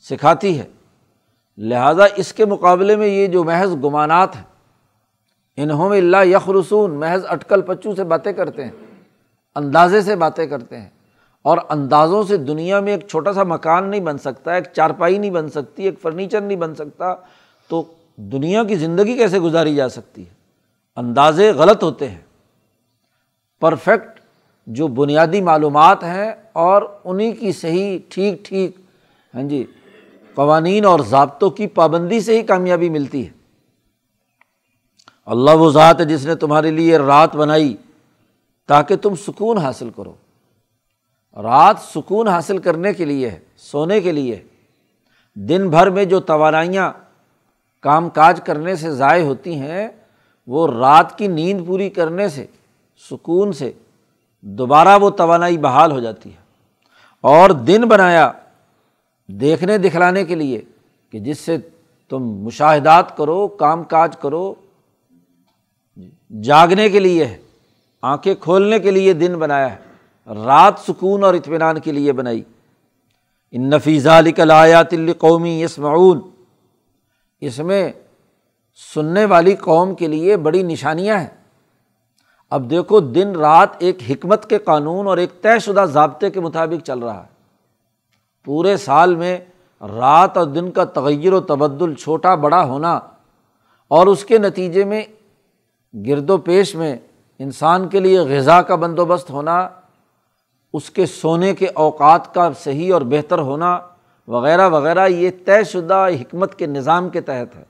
سکھاتی 0.00 0.58
ہے۔ 0.58 0.66
لہٰذا 1.58 2.04
اس 2.16 2.32
کے 2.32 2.44
مقابلے 2.44 2.96
میں 2.96 3.06
یہ 3.06 3.26
جو 3.26 3.44
محض 3.44 3.74
گمانات 3.84 4.36
ہیں، 4.36 4.42
انہوں 5.56 5.88
میں 5.88 5.98
اللہ 5.98 6.24
یخرسون، 6.24 6.94
محض 6.94 7.24
اٹکل 7.28 7.62
پچو 7.62 7.94
سے 7.94 8.04
باتیں 8.04 8.32
کرتے 8.32 8.64
ہیں، 8.64 8.70
اندازے 9.54 10.00
سے 10.02 10.16
باتیں 10.16 10.46
کرتے 10.46 10.80
ہیں۔ 10.80 10.88
اور 11.42 11.58
اندازوں 11.68 12.22
سے 12.22 12.36
دنیا 12.36 12.80
میں 12.80 12.92
ایک 12.92 13.08
چھوٹا 13.08 13.32
سا 13.32 13.42
مکان 13.42 13.88
نہیں 13.88 14.00
بن 14.00 14.18
سکتا، 14.18 14.54
ایک 14.54 14.64
چارپائی 14.72 15.18
نہیں 15.18 15.30
بن 15.30 15.48
سکتی، 15.48 15.82
ایک 15.82 16.00
فرنیچر 16.00 16.40
نہیں 16.40 16.58
بن 16.58 16.74
سکتا، 16.74 17.14
تو 17.68 17.82
دنیا 18.16 18.64
کی 18.64 18.74
زندگی 18.74 19.16
کیسے 19.16 19.38
گزاری 19.38 19.74
جا 19.74 19.88
سکتی 19.88 20.22
ہے؟ 20.22 20.32
اندازے 20.96 21.52
غلط 21.52 21.82
ہوتے 21.82 22.08
ہیں۔ 22.08 22.18
پرفیکٹ 23.60 24.20
جو 24.66 24.86
بنیادی 24.86 25.40
معلومات 25.40 26.04
ہیں 26.04 26.32
اور 26.52 26.82
انہیں 27.04 27.32
کی 27.32 27.52
صحیح، 27.52 27.98
ٹھیک 28.08 28.44
ٹھیک 28.44 28.76
ہاں 29.34 29.42
جی 29.42 29.66
قوانین 30.34 30.84
اور 30.84 31.00
ضابطوں 31.00 31.50
کی 31.50 31.66
پابندی 31.66 32.20
سے 32.20 32.38
ہی 32.38 32.42
کامیابی 32.42 32.90
ملتی 32.90 33.26
ہے۔ 33.26 33.30
اللہ 35.26 35.50
وہ 35.50 35.70
ذات 35.70 36.00
ہے 36.00 36.04
جس 36.04 36.26
نے 36.26 36.34
تمہارے 36.34 36.70
لیے 36.70 36.98
رات 36.98 37.36
بنائی 37.36 37.76
تاکہ 38.66 38.96
تم 38.96 39.14
سکون 39.14 39.58
حاصل 39.58 39.90
کرو۔ 39.96 40.12
رات 41.36 41.76
سکون 41.94 42.28
حاصل 42.28 42.58
کرنے 42.58 42.94
کے 42.94 43.04
لیے 43.04 43.30
ہے، 43.30 43.38
سونے 43.56 44.00
کے 44.00 44.12
لیے 44.12 44.42
دن 45.34 45.70
بھر 45.70 45.90
میں 45.90 46.04
جو 46.04 46.20
توانائیاں 46.20 46.92
کام 47.80 48.08
کاج 48.10 48.40
کرنے 48.44 48.76
سے 48.76 48.90
ضائع 48.90 49.24
ہوتی 49.24 49.54
ہیں، 49.54 49.88
وہ 50.46 50.68
رات 50.68 51.18
کی 51.18 51.26
نیند 51.26 51.66
پوری 51.66 51.90
کرنے 51.90 52.28
سے، 52.28 52.46
سکون 53.10 53.52
سے 53.52 53.72
دوبارہ 54.40 54.98
وہ 54.98 55.10
توانائی 55.10 55.58
بحال 55.58 55.92
ہو 55.92 56.00
جاتی 56.00 56.30
ہے۔ 56.30 56.40
اور 57.20 57.50
دن 57.50 57.82
بنایا 57.88 58.32
دیکھنے 59.26 59.78
دکھلانے 59.78 60.24
کے 60.24 60.34
لیے 60.34 60.62
کہ 61.10 61.18
جس 61.18 61.38
سے 61.38 61.56
تم 62.08 62.18
مشاہدات 62.18 63.16
کرو، 63.16 63.48
کام 63.48 63.84
کاج 63.84 64.16
کرو، 64.16 64.54
جاگنے 66.42 66.90
کے 66.90 67.00
لیے 67.00 67.24
ہے، 67.24 67.38
آنکھیں 68.02 68.34
کھولنے 68.34 68.78
کے 68.78 68.90
لیے 68.90 69.12
دن 69.12 69.34
بنایا 69.34 69.74
ہے۔ 69.74 69.89
رات 70.30 70.74
سکون 70.78 71.24
اور 71.24 71.34
اطمینان 71.34 71.80
کے 71.80 71.92
لیے 71.92 72.12
بنائی۔ 72.12 72.42
ان 73.50 73.70
نفیزہ 73.70 74.10
علی 74.10 74.32
کلایات 74.32 74.94
قومی 75.18 75.62
یسمعون۔ 75.62 76.20
اس 77.40 77.58
میں 77.58 77.92
سننے 78.94 79.24
والی 79.24 79.54
قوم 79.54 79.94
کے 79.94 80.08
لیے 80.08 80.36
بڑی 80.36 80.62
نشانیاں 80.62 81.18
ہیں۔ 81.18 81.26
اب 82.50 82.70
دیکھو 82.70 83.00
دن 83.00 83.36
رات 83.36 83.68
ایک 83.78 83.98
حکمت 84.10 84.48
کے 84.48 84.58
قانون 84.58 85.06
اور 85.06 85.16
ایک 85.16 85.42
طے 85.42 85.58
شدہ 85.58 85.84
ضابطے 85.84 86.30
کے 86.30 86.40
مطابق 86.40 86.86
چل 86.86 86.98
رہا 86.98 87.22
ہے۔ 87.22 87.28
پورے 88.44 88.76
سال 88.76 89.16
میں 89.16 89.38
رات 89.80 90.36
اور 90.36 90.46
دن 90.46 90.70
کا 90.70 90.84
تغیر 90.84 91.32
و 91.32 91.40
تبدل 91.40 91.94
چھوٹا 91.94 92.34
بڑا 92.34 92.64
ہونا 92.64 93.00
اور 93.88 94.06
اس 94.06 94.24
کے 94.24 94.38
نتیجے 94.38 94.84
میں 94.84 95.04
گرد 96.06 96.30
و 96.30 96.38
پیش 96.38 96.74
میں 96.74 96.96
انسان 97.38 97.88
کے 97.88 98.00
لیے 98.00 98.20
غذا 98.20 98.62
کا 98.62 98.74
بندوبست 98.74 99.30
ہونا 99.30 99.68
اس 100.72 100.90
کے 100.90 101.06
سونے 101.06 101.54
کے 101.54 101.66
اوقات 101.66 102.34
کا 102.34 102.50
صحیح 102.60 102.92
اور 102.92 103.02
بہتر 103.02 103.38
ہونا 103.38 103.78
وغیرہ 104.28 104.68
وغیرہ، 104.68 105.08
یہ 105.08 105.30
طے 105.44 105.64
شدہ 105.64 106.08
حکمت 106.20 106.54
کے 106.54 106.66
نظام 106.66 107.08
کے 107.08 107.20
تحت 107.20 107.56
ہے۔ 107.56 107.64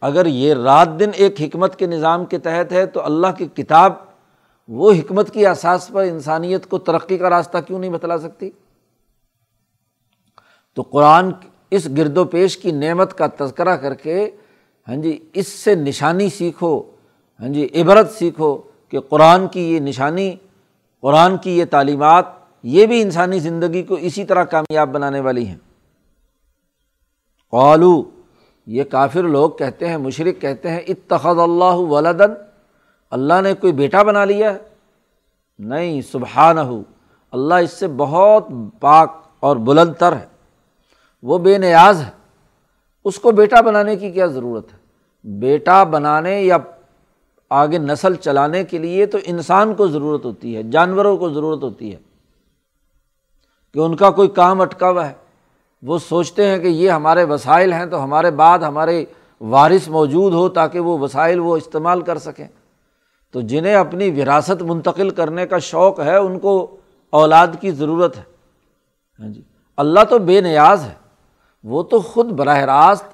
اگر 0.00 0.26
یہ 0.26 0.54
رات 0.54 0.88
دن 1.00 1.10
ایک 1.14 1.40
حکمت 1.40 1.76
کے 1.76 1.86
نظام 1.86 2.24
کے 2.24 2.38
تحت 2.38 2.72
ہے 2.72 2.86
تو 2.86 3.04
اللہ 3.04 3.26
کی 3.38 3.46
کتاب 3.54 3.92
وہ 4.68 4.92
حکمت 4.92 5.30
کی 5.30 5.46
احساس 5.46 5.88
پر 5.88 6.02
انسانیت 6.02 6.66
کو 6.66 6.78
ترقی 6.78 7.18
کا 7.18 7.30
راستہ 7.30 7.58
کیوں 7.66 7.78
نہیں 7.78 7.90
بتلا 7.90 8.18
سکتی؟ 8.18 8.50
تو 10.74 10.82
قرآن 10.82 11.30
اس 11.70 11.88
گرد 11.96 12.18
و 12.18 12.24
پیش 12.24 12.56
کی 12.56 12.72
نعمت 12.72 13.18
کا 13.18 13.26
تذکرہ 13.38 13.76
کر 13.76 13.94
کے 13.94 14.30
ہاں 14.88 14.96
جی 14.96 15.18
اس 15.34 15.48
سے 15.48 15.74
نشانی 15.74 16.28
سیکھو 16.28 16.82
ہاں 17.40 17.48
جی 17.48 17.68
عبرت 17.74 18.10
سیکھو 18.10 18.62
کہ 18.88 19.00
قرآن 19.00 19.48
کی 19.48 19.60
یہ 19.60 19.80
نشانی 19.80 20.36
قرآن 21.04 21.36
کی 21.36 21.58
یہ 21.58 21.64
تعلیمات 21.64 22.24
یہ 22.62 22.86
بھی 22.86 23.02
انسانی 23.02 23.38
زندگی 23.38 23.82
کو 23.82 23.94
اسی 23.94 24.24
طرح 24.24 24.44
کامیاب 24.44 24.88
بنانے 24.88 25.20
والی 25.20 25.46
ہیں۔ 25.46 25.56
قالو، 27.50 28.10
یہ 28.66 28.84
کافر 28.84 29.22
لوگ 29.22 29.50
کہتے 29.50 29.88
ہیں 29.88 29.96
مشرق 29.96 30.40
کہتے 30.40 30.70
ہیں، 30.70 30.80
اتخذ 30.80 31.38
اللہ 31.38 31.74
ولدن 31.74 32.32
اللہ 33.10 33.34
نے 33.42 33.54
کوئی 33.54 33.72
بیٹا 33.72 34.02
بنا 34.02 34.24
لیا 34.24 34.52
ہے؟ 34.52 34.58
نہیں 35.58 36.00
سبحان 36.00 36.58
ہو 36.58 36.82
اللہ 37.32 37.54
اس 37.54 37.70
سے 37.70 37.88
بہت 37.88 38.46
پاک 38.80 39.22
اور 39.40 39.56
بلند 39.56 39.94
تر 39.98 40.16
ہے۔ 40.16 40.26
وہ 41.22 41.38
بے 41.38 41.58
نیاز 41.58 42.02
ہے۔ 42.02 42.10
اس 43.04 43.18
کو 43.18 43.30
بیٹا 43.30 43.60
بنانے 43.60 43.96
کی 43.96 44.10
کیا 44.10 44.26
ضرورت 44.26 44.72
ہے؟ 44.72 44.78
بیٹا 45.24 45.84
بنانے 45.84 46.42
یا 46.42 46.56
آگے 47.54 47.78
نسل 47.78 48.14
چلانے 48.14 48.64
کے 48.64 48.78
لیے 48.78 49.06
تو 49.06 49.18
انسان 49.24 49.74
کو 49.74 49.88
ضرورت 49.88 50.24
ہوتی 50.24 50.56
ہے، 50.56 50.62
جانوروں 50.62 51.16
کو 51.16 51.30
ضرورت 51.30 51.62
ہوتی 51.62 51.92
ہے 51.92 51.96
کہ 53.74 53.78
ان 53.78 53.96
کا 53.96 54.10
کوئی 54.10 54.28
کام 54.28 54.60
اٹکا 54.60 54.90
ہوا 54.90 55.08
ہے۔ 55.08 55.12
وہ 55.82 55.98
سوچتے 55.98 56.46
ہیں 56.46 56.58
کہ 56.58 56.66
یہ 56.66 56.90
ہمارے 56.90 57.24
وسائل 57.24 57.72
ہیں 57.72 57.86
تو 57.86 58.04
ہمارے 58.04 58.30
بعد 58.30 58.58
ہمارے 58.58 59.04
وارث 59.40 59.88
موجود 59.88 60.32
ہو 60.32 60.48
تاکہ 60.48 60.80
وہ 60.80 60.98
وسائل 60.98 61.40
وہ 61.40 61.56
استعمال 61.56 62.00
کر 62.00 62.18
سکیں۔ 62.18 62.46
تو 63.32 63.40
جنہیں 63.40 63.74
اپنی 63.74 64.10
وراثت 64.10 64.62
منتقل 64.62 65.10
کرنے 65.10 65.46
کا 65.46 65.58
شوق 65.58 66.00
ہے، 66.00 66.16
ان 66.16 66.38
کو 66.38 66.76
اولاد 67.10 67.48
کی 67.60 67.70
ضرورت 67.70 68.16
ہے۔ 68.16 68.22
ہاں 69.20 69.28
جی 69.28 69.42
اللہ 69.76 70.00
تو 70.10 70.18
بے 70.18 70.40
نیاز 70.40 70.84
ہے۔ 70.84 70.94
وہ 71.64 71.82
تو 71.82 72.00
خود 72.00 72.26
براہ 72.26 72.58
راست 72.58 73.13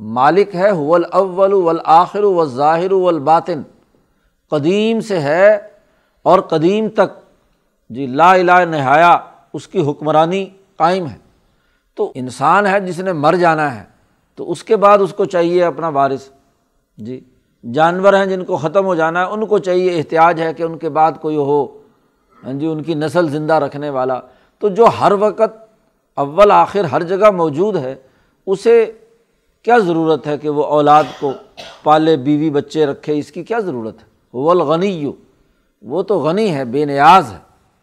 مالک 0.00 0.54
ہے 0.54 0.68
اول 0.68 1.52
والآخر 1.52 2.22
والظاہر 2.22 2.92
والباطن۔ 2.92 3.62
قدیم 4.50 5.00
سے 5.00 5.20
ہے 5.20 5.58
اور 6.22 6.38
قدیم 6.40 6.88
تک۔ 6.88 7.20
جی 7.90 8.06
لا 8.06 8.32
الہ 8.32 8.64
نہایا، 8.64 9.18
اس 9.52 9.68
کی 9.68 9.90
حکمرانی 9.90 10.46
قائم 10.76 11.06
ہے۔ 11.06 11.18
تو 11.94 12.12
انسان 12.14 12.66
ہے 12.66 12.80
جس 12.80 13.00
نے 13.00 13.12
مر 13.12 13.34
جانا 13.34 13.78
ہے، 13.78 13.84
تو 14.34 14.50
اس 14.50 14.64
کے 14.64 14.76
بعد 14.76 14.98
اس 14.98 15.14
کو 15.14 15.24
چاہیے 15.24 15.64
اپنا 15.64 15.88
وارث۔ 15.88 16.28
جی 16.98 17.24
جانور 17.72 18.14
ہیں 18.14 18.26
جن 18.26 18.44
کو 18.44 18.56
ختم 18.56 18.86
ہو 18.86 18.94
جانا 18.94 19.26
ہے، 19.26 19.30
ان 19.30 19.46
کو 19.46 19.58
چاہیے 19.58 19.98
احتیاط 19.98 20.40
ہے 20.40 20.54
کہ 20.54 20.62
ان 20.62 20.78
کے 20.78 20.88
بعد 20.88 21.12
کوئی 21.20 21.36
ہو۔ 21.36 21.66
ہاں 22.44 22.52
جی 22.52 22.66
ان 22.66 22.82
کی 22.82 22.94
نسل 22.94 23.28
زندہ 23.28 23.54
رکھنے 23.54 23.90
والا۔ 23.90 24.20
تو 24.58 24.68
جو 24.68 24.86
ہر 25.00 25.12
وقت 25.12 25.64
اول 26.14 26.50
آخر 26.50 26.84
ہر 26.84 27.02
جگہ 27.02 27.30
موجود 27.30 27.76
ہے، 27.76 27.94
اسے 28.46 28.92
کیا 29.62 29.78
ضرورت 29.78 30.26
ہے 30.26 30.38
کہ 30.38 30.48
وہ 30.48 30.64
اولاد 30.64 31.04
کو 31.20 31.32
پالے 31.82 32.16
بیوی 32.16 32.50
بچے 32.50 32.86
رکھے؟ 32.86 33.18
اس 33.18 33.32
کی 33.32 33.44
کیا 33.44 33.58
ضرورت 33.58 33.98
ہے؟ 33.98 34.04
وہ 34.32 34.50
الغنی، 34.50 35.12
وہ 35.82 36.02
تو 36.02 36.18
غنی 36.18 36.54
ہے، 36.54 36.64
بے 36.64 36.84
نیاز 36.84 37.32
ہے، 37.32 37.38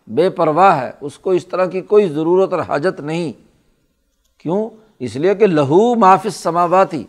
بے 0.08 0.30
پرواہ 0.30 0.82
ہے، 0.82 0.92
اس 1.02 1.20
کو 1.20 1.32
اس 1.32 1.48
طرح 1.48 1.66
کی 1.66 1.82
کوئی 1.82 2.10
ضرورت 2.10 2.54
اور 2.54 2.62
حاجت 2.62 3.00
نہیں۔ 3.00 3.34
کیوں؟ 4.40 4.70
اس 5.00 5.16
لیے 5.16 5.36
کہ 5.36 5.48
لہو 5.48 5.96
معافظ 5.96 6.36
سماواتی 6.36 7.04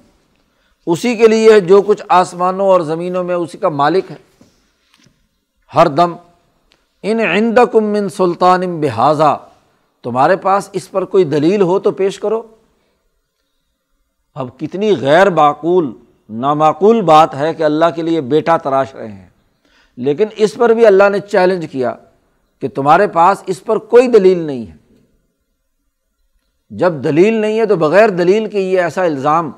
اسی 0.87 1.17
کے 1.17 1.27
لیے 1.27 1.61
جو 1.61 1.83
کچھ 1.83 2.03
آسمانوں 2.09 2.67
اور 2.67 2.81
زمینوں 2.81 3.25
میں 3.25 3.35
اسی 3.35 3.59
کا 3.59 3.69
مالک 3.69 4.11
ہے۔ 4.11 4.17
ہر 5.75 5.89
دم، 5.89 6.15
ان 7.03 7.21
عند 7.21 7.59
کم 7.73 7.85
من 7.85 8.09
سلطان 8.09 8.63
ام 8.63 8.81
بحاظہ 8.81 9.39
تمہارے 10.03 10.37
پاس 10.37 10.71
اس 10.73 10.91
پر 10.91 11.05
کوئی 11.05 11.25
دلیل 11.25 11.63
ہو 11.63 11.79
تو 11.79 11.91
پیش 11.91 12.19
کرو۔ 12.19 12.43
اب 14.39 14.59
کتنی 14.59 14.97
غیر 15.01 15.31
معقول، 15.31 15.93
نامعقول 16.29 17.01
بات 17.01 17.35
ہے 17.35 17.55
کہ 17.55 17.63
اللہ 17.63 17.85
کے 17.97 18.03
لیے 18.03 18.21
بیٹا 18.21 18.57
تراش 18.57 18.95
رہے 18.95 19.09
ہیں۔ 19.09 19.29
لیکن 19.97 20.27
اس 20.37 20.55
پر 20.55 20.69
بھی 20.69 20.87
اللہ 20.87 21.09
نے 21.09 21.21
چیلنج 21.21 21.67
کیا 21.73 21.95
کہ 22.61 22.69
تمہارے 22.69 23.07
پاس 23.07 23.43
اس 23.47 23.65
پر 23.65 23.77
کوئی 23.77 24.09
دلیل 24.09 24.39
نہیں 24.39 24.67
ہے۔ 24.67 24.77
جب 26.71 26.93
دلیل 26.93 27.35
نہیں 27.35 27.59
ہے 27.59 27.67
تو 27.67 27.77
بغیر 27.77 28.09
دلیل 28.09 28.47
کے 28.47 28.61
یہ 28.61 28.81
ایسا 28.81 29.05
الزام 29.05 29.51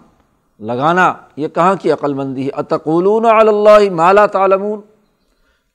لگانا، 0.60 1.14
یہ 1.36 1.48
کہاں 1.48 1.74
کی 1.74 1.92
عقل 1.92 2.14
مندی 2.14 2.46
ہے؟ 2.46 2.50
اتقولون 2.54 3.24
اللہ 3.24 3.90
مالا 3.90 4.26
تعلمون۔ 4.26 4.80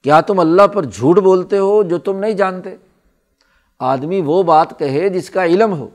کیا 0.04 0.22
تم 0.22 0.40
اللہ 0.40 0.68
پر 0.68 0.84
جھوٹ 0.84 1.20
بولتے 1.20 1.58
ہو 1.58 1.84
جو 1.84 1.98
تم 1.98 2.20
نہیں 2.20 2.34
جانتے؟ 2.34 2.76
آدمی 3.80 4.22
وہ 4.22 4.44
بات 4.44 4.80
کہے 4.80 5.10
جس 5.10 5.30
کا 5.30 5.46
علم 5.46 5.74
ہو۔ 5.74 5.90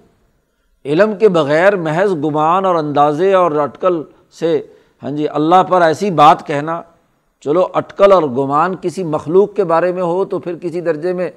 علم 0.85 1.17
کے 1.19 1.29
بغیر 1.29 1.77
محض 1.77 2.13
گمان 2.15 2.65
اور 2.65 2.75
اندازے 2.75 3.35
اور 3.35 3.53
اٹکل 3.53 4.03
سے 4.33 4.67
ہاں 5.03 5.11
جی 5.11 5.29
اللہ 5.29 5.63
پر 5.69 5.83
ایسی 5.83 6.11
بات 6.11 6.47
کہنا، 6.47 6.83
چلو 7.41 7.67
اٹکل 7.75 8.13
اور 8.13 8.23
گمان 8.23 8.75
کسی 8.81 9.05
مخلوق 9.05 9.55
کے 9.55 9.65
بارے 9.65 9.93
میں 9.93 10.03
ہو 10.03 10.25
تو 10.25 10.39
پھر 10.39 10.57
کسی 10.57 10.81
درجے 10.81 11.13
میں 11.13 11.31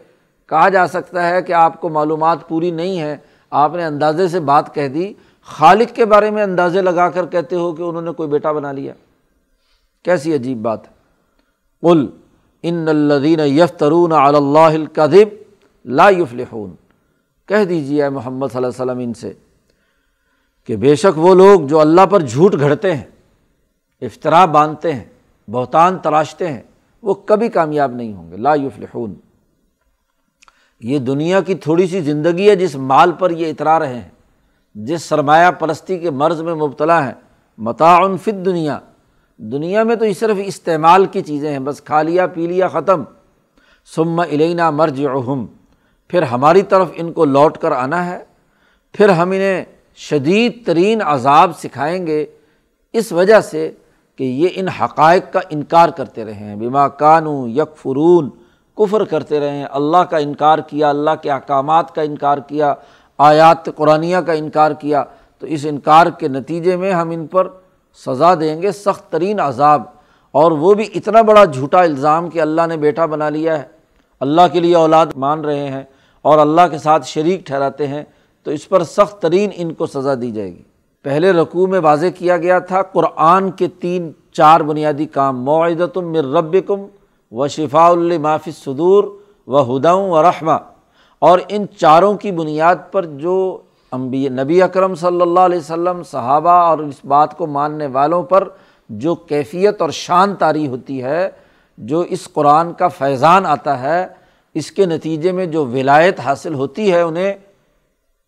کہا 0.49 0.69
جا 0.69 0.87
سکتا 0.87 1.29
ہے 1.29 1.41
کہ 1.41 1.53
آپ 1.53 1.81
کو 1.81 1.89
معلومات 1.89 2.47
پوری 2.47 2.71
نہیں 2.71 2.99
ہے 2.99 3.17
آپ 3.51 3.75
نے 3.75 3.85
اندازے 3.85 4.27
سے 4.27 4.39
بات 4.39 4.75
کہہ 4.75 4.87
دی، 4.87 5.13
خالق 5.45 5.95
کے 5.95 6.05
بارے 6.05 6.29
میں 6.29 6.43
اندازے 6.43 6.81
لگا 6.81 7.09
کر 7.09 7.25
کہتے 7.25 7.55
ہو 7.55 7.73
کہ 7.73 7.81
انہوں 7.81 8.01
نے 8.01 8.11
کوئی 8.11 8.29
بیٹا 8.29 8.51
بنا 8.51 8.71
لیا۔ 8.71 8.93
کیسی 10.03 10.35
عجیب 10.35 10.57
بات 10.57 10.87
ہے۔ 10.87 10.93
ان 12.63 12.87
الدین 12.87 13.39
یف 13.39 13.71
ترون 13.71 14.11
اللہ 14.11 14.59
القدب 14.59 15.35
لا 15.85 16.09
یفلحون۔ 16.09 16.82
کہہ 17.47 17.63
دیجیے 17.63 18.09
محمد 18.09 18.47
صلی 18.47 18.57
اللہ 18.57 18.67
علیہ 18.67 18.91
وسلم 18.91 18.99
ان 18.99 19.13
سے 19.13 19.33
کہ 20.67 20.75
بے 20.75 20.95
شک 20.95 21.17
وہ 21.17 21.35
لوگ 21.35 21.61
جو 21.61 21.79
اللہ 21.79 22.05
پر 22.05 22.19
جھوٹ 22.19 22.55
گھڑتے 22.59 22.95
ہیں 22.95 23.03
افطرا 24.01 24.45
باندھتے 24.45 24.93
ہیں، 24.93 25.03
بہتان 25.47 25.97
تراشتے 25.97 26.47
ہیں، 26.47 26.61
وہ 27.01 27.13
کبھی 27.13 27.49
کامیاب 27.49 27.91
نہیں 27.91 28.13
ہوں 28.13 28.31
گے۔ 28.31 28.37
لا 28.37 28.55
یفلحون۔ 28.55 29.13
یہ 30.81 30.99
دنیا 30.99 31.41
کی 31.41 31.55
تھوڑی 31.55 31.87
سی 31.87 32.01
زندگی 32.01 32.49
ہے 32.49 32.55
جس 32.55 32.75
مال 32.75 33.11
پر 33.11 33.31
یہ 33.31 33.49
اترا 33.49 33.79
رہے 33.79 33.93
ہیں، 33.93 34.09
جس 34.75 35.03
سرمایہ 35.03 35.51
پرستی 35.51 35.99
کے 35.99 36.11
مرض 36.11 36.41
میں 36.41 36.55
مبتلا 36.55 37.05
ہیں۔ 37.05 37.13
متعن 37.57 38.17
فت 38.17 38.45
دنیا 38.45 38.79
دنیا 39.37 39.83
میں 39.83 39.95
تو 39.95 40.05
یہ 40.05 40.13
صرف 40.13 40.37
استعمال 40.45 41.05
کی 41.05 41.21
چیزیں 41.21 41.51
ہیں، 41.51 41.59
بس 41.59 41.81
کھا 41.81 42.01
لیا، 42.01 42.27
پی 42.27 42.47
لیا، 42.47 42.67
ختم۔ 42.67 43.03
سم 43.95 44.19
علینا 44.19 44.69
مرج 44.69 45.05
اہم 45.05 45.45
پھر 46.13 46.21
ہماری 46.21 46.61
طرف 46.61 46.87
ان 46.93 47.11
کو 47.11 47.25
لوٹ 47.25 47.57
کر 47.57 47.71
آنا 47.71 48.05
ہے، 48.05 48.23
پھر 48.93 49.09
ہم 49.09 49.31
انہیں 49.31 49.65
شدید 49.95 50.65
ترین 50.65 51.01
عذاب 51.05 51.51
سکھائیں 51.57 52.07
گے، 52.07 52.25
اس 52.93 53.11
وجہ 53.11 53.41
سے 53.41 53.71
کہ 54.15 54.23
یہ 54.23 54.47
ان 54.55 54.67
حقائق 54.67 55.33
کا 55.33 55.39
انکار 55.49 55.89
کرتے 55.89 56.25
رہے 56.25 56.33
ہیں۔ 56.33 56.55
بیما 56.55 56.87
کانو 56.87 57.47
یک 57.47 57.77
فرون 57.77 58.29
کفر 58.77 59.03
کرتے 59.03 59.39
رہے 59.39 59.49
ہیں۔ 59.49 59.65
اللہ 59.71 59.97
کا 59.97 60.17
انکار 60.17 60.59
کیا، 60.59 60.89
اللہ 60.89 61.09
کے 61.21 61.31
احکامات 61.31 61.95
کا 61.95 62.01
انکار 62.01 62.37
کیا، 62.37 62.73
آیات 63.17 63.65
قرآن 63.75 64.13
کا 64.25 64.33
انکار 64.33 64.71
کیا۔ 64.71 65.03
تو 65.39 65.47
اس 65.47 65.65
انکار 65.69 66.07
کے 66.07 66.27
نتیجے 66.27 66.75
میں 66.75 66.91
ہم 66.91 67.09
ان 67.09 67.27
پر 67.27 67.47
سزا 68.05 68.35
دیں 68.35 68.61
گے، 68.61 68.71
سخت 68.71 69.11
ترین 69.11 69.39
عذاب۔ 69.39 69.83
اور 70.31 70.51
وہ 70.51 70.73
بھی 70.73 70.89
اتنا 70.95 71.21
بڑا 71.21 71.45
جھوٹا 71.45 71.81
الزام 71.81 72.29
کہ 72.29 72.41
اللہ 72.41 72.61
نے 72.67 72.77
بیٹا 72.77 73.05
بنا 73.05 73.29
لیا 73.29 73.61
ہے۔ 73.61 73.67
اللہ 74.19 74.41
کے 74.51 74.59
لیے 74.59 74.75
اولاد 74.75 75.05
مان 75.15 75.45
رہے 75.45 75.69
ہیں۔ 75.69 75.83
اور 76.23 76.39
اللہ 76.39 76.61
کے 76.71 76.77
ساتھ 76.77 77.07
شریک 77.07 77.45
ٹھہراتے 77.45 77.87
ہیں 77.87 78.03
تو 78.43 78.51
اس 78.51 78.69
پر 78.69 78.83
سخت 78.83 79.21
ترین 79.21 79.49
ان 79.55 79.73
کو 79.73 79.85
سزا 79.85 80.13
دی 80.21 80.31
جائے 80.31 80.49
گی۔ 80.49 80.61
پہلے 81.03 81.31
رقوع 81.31 81.67
میں 81.67 81.79
واضح 81.79 82.05
کیا 82.17 82.37
گیا 82.37 82.59
تھا، 82.59 82.81
قرآن 82.81 83.51
کے 83.51 83.67
تین، 83.67 84.11
چار 84.33 84.59
بنیادی 84.59 85.05
کام 85.05 85.43
معدتم 85.43 86.15
رب 86.15 86.55
کم 86.67 86.85
و 87.31 87.47
شفاء 87.47 87.89
المافِ 87.89 88.49
صدور 88.65 89.03
و 89.47 89.77
ہداؤں 89.77 90.09
و 90.09 90.21
رحمہ 90.23 90.57
اور 91.19 91.39
ان 91.49 91.65
چاروں 91.77 92.13
کی 92.13 92.31
بنیاد 92.31 92.75
پر 92.91 93.05
جو 93.05 93.61
امبی 93.91 94.29
نبی 94.29 94.61
اکرم 94.61 94.95
صلی 94.95 95.21
اللہ 95.21 95.39
علیہ 95.39 95.59
وسلم، 95.59 96.03
صحابہ 96.03 96.49
اور 96.49 96.77
اس 96.77 97.05
بات 97.05 97.37
کو 97.37 97.47
ماننے 97.47 97.87
والوں 97.87 98.23
پر 98.23 98.47
جو 98.89 99.15
کیفیت 99.15 99.81
اور 99.81 99.89
شان 99.89 100.35
طاری 100.35 100.67
ہوتی 100.67 101.03
ہے، 101.03 101.29
جو 101.77 101.99
اس 101.99 102.27
قرآن 102.33 102.73
کا 102.73 102.87
فیضان 102.87 103.45
آتا 103.45 103.79
ہے 103.79 104.07
اس 104.53 104.71
کے 104.71 104.85
نتیجے 104.85 105.31
میں 105.31 105.45
جو 105.45 105.65
ولایت 105.65 106.19
حاصل 106.19 106.53
ہوتی 106.53 106.91
ہے 106.91 107.01
انہیں، 107.01 107.33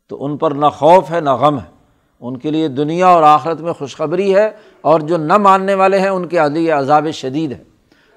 تو 0.08 0.26
ان 0.26 0.38
پر 0.38 0.52
نہ 0.52 0.66
خوف 0.66 1.12
ہے، 1.12 1.22
نہ 1.22 1.30
غم 1.30 1.60
ہے۔ 1.60 1.76
ان 2.22 2.38
کے 2.38 2.52
لیے 2.52 2.68
دنیا 2.68 3.08
اور 3.08 3.24
آخرت 3.24 3.62
میں 3.62 3.74
خوشخبری 3.74 4.36
ہے 4.36 4.50
اور 4.82 5.00
جو 5.00 5.18
نہ 5.18 5.38
ماننے 5.38 5.74
والے 5.74 6.00
ہیں، 6.00 6.10
ان 6.10 6.28
کے 6.28 6.46
علی 6.46 6.72
عذاب 6.72 7.08
شدید 7.14 7.52
ہے۔ 7.52 7.64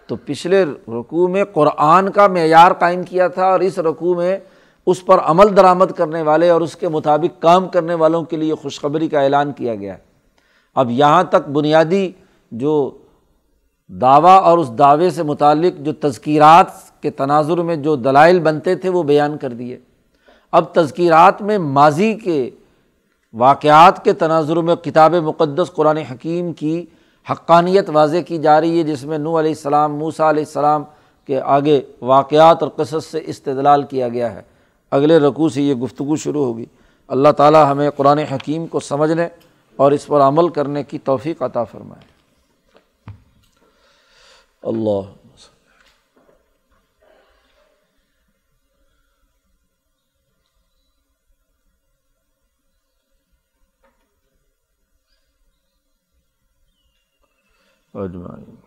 تو 0.06 0.16
پچھلے 0.16 0.64
رقوع 0.88 1.28
میں 1.28 1.44
قرآن 1.44 2.10
کا 2.10 2.26
معیار 2.26 2.72
قائم 2.72 3.02
کیا 3.02 3.28
تھا 3.28 3.46
اور 3.46 3.60
اس 3.60 3.78
رقوع 3.78 4.14
میں 4.14 4.38
اس 4.86 5.06
پر 5.06 5.18
عمل 5.18 5.56
درآمد 5.56 5.86
کرنے 5.96 6.22
والے 6.22 6.50
اور 6.50 6.60
اس 6.60 6.76
کے 6.76 6.88
مطابق 6.88 7.42
کام 7.42 7.68
کرنے 7.68 7.94
والوں 7.94 8.22
کے 8.22 8.36
لیے 8.36 8.54
خوشخبری 8.54 9.08
کا 9.08 9.20
اعلان 9.20 9.52
کیا 9.52 9.74
گیا۔ 9.74 9.92
ہے 9.92 9.98
اب 10.74 10.90
یہاں 10.90 11.24
تک 11.24 11.48
بنیادی 11.48 12.12
جو 12.52 12.98
دعویٰ 13.88 14.42
اور 14.42 14.58
اس 14.58 14.70
دعوے 14.78 15.10
سے 15.10 15.22
متعلق 15.22 15.78
جو 15.78 15.92
تذکیرات 15.92 16.66
کے 17.02 17.10
تناظر 17.10 17.56
میں 17.58 17.76
جو 17.76 17.96
دلائل 17.96 18.40
بنتے 18.40 18.74
تھے 18.74 18.88
وہ 18.88 19.02
بیان 19.02 19.38
کر 19.38 19.48
دیے۔ 19.48 19.78
اب 20.52 20.64
تذکیرات 20.72 21.42
میں 21.42 21.58
ماضی 21.58 22.14
کے 22.14 22.50
واقعات 23.32 24.04
کے 24.04 24.12
تناظر 24.12 24.56
میں 24.56 24.74
کتاب 24.74 25.14
مقدس 25.14 25.72
قرآن 25.74 25.96
حکیم 25.96 26.52
کی 26.52 26.86
حقانیت 27.30 27.90
واضح 27.92 28.16
کی 28.26 28.38
جا 28.38 28.60
رہی 28.60 28.78
ہے، 28.78 28.84
جس 28.84 29.04
میں 29.04 29.18
نو 29.18 29.38
علیہ 29.38 29.50
السلام 29.50 29.96
موسا 29.96 30.30
علیہ 30.30 30.44
السلام 30.46 30.84
کے 31.26 31.40
آگے 31.40 31.80
واقعات 32.00 32.62
اور 32.62 32.70
قصص 32.76 33.06
سے 33.06 33.20
استدلال 33.26 33.82
کیا 33.82 34.08
گیا 34.08 34.32
ہے۔ 34.34 34.42
اگلے 34.90 35.18
رقوع 35.18 35.48
سے 35.48 35.62
یہ 35.62 35.74
گفتگو 35.74 36.16
شروع 36.16 36.44
ہوگی۔ 36.44 36.64
اللہ 37.08 37.28
تعالیٰ 37.28 37.70
ہمیں 37.70 37.90
قرآن 37.90 38.18
حکیم 38.18 38.66
کو 38.66 38.80
سمجھنے 38.80 39.28
اور 39.76 39.92
اس 39.92 40.06
پر 40.06 40.20
عمل 40.20 40.48
کرنے 40.48 40.82
کی 40.82 40.98
توفیق 40.98 41.42
عطا 41.42 41.64
فرمائے۔ 41.64 42.17
اللہ 44.62 45.02
اجمعین۔ 57.94 58.57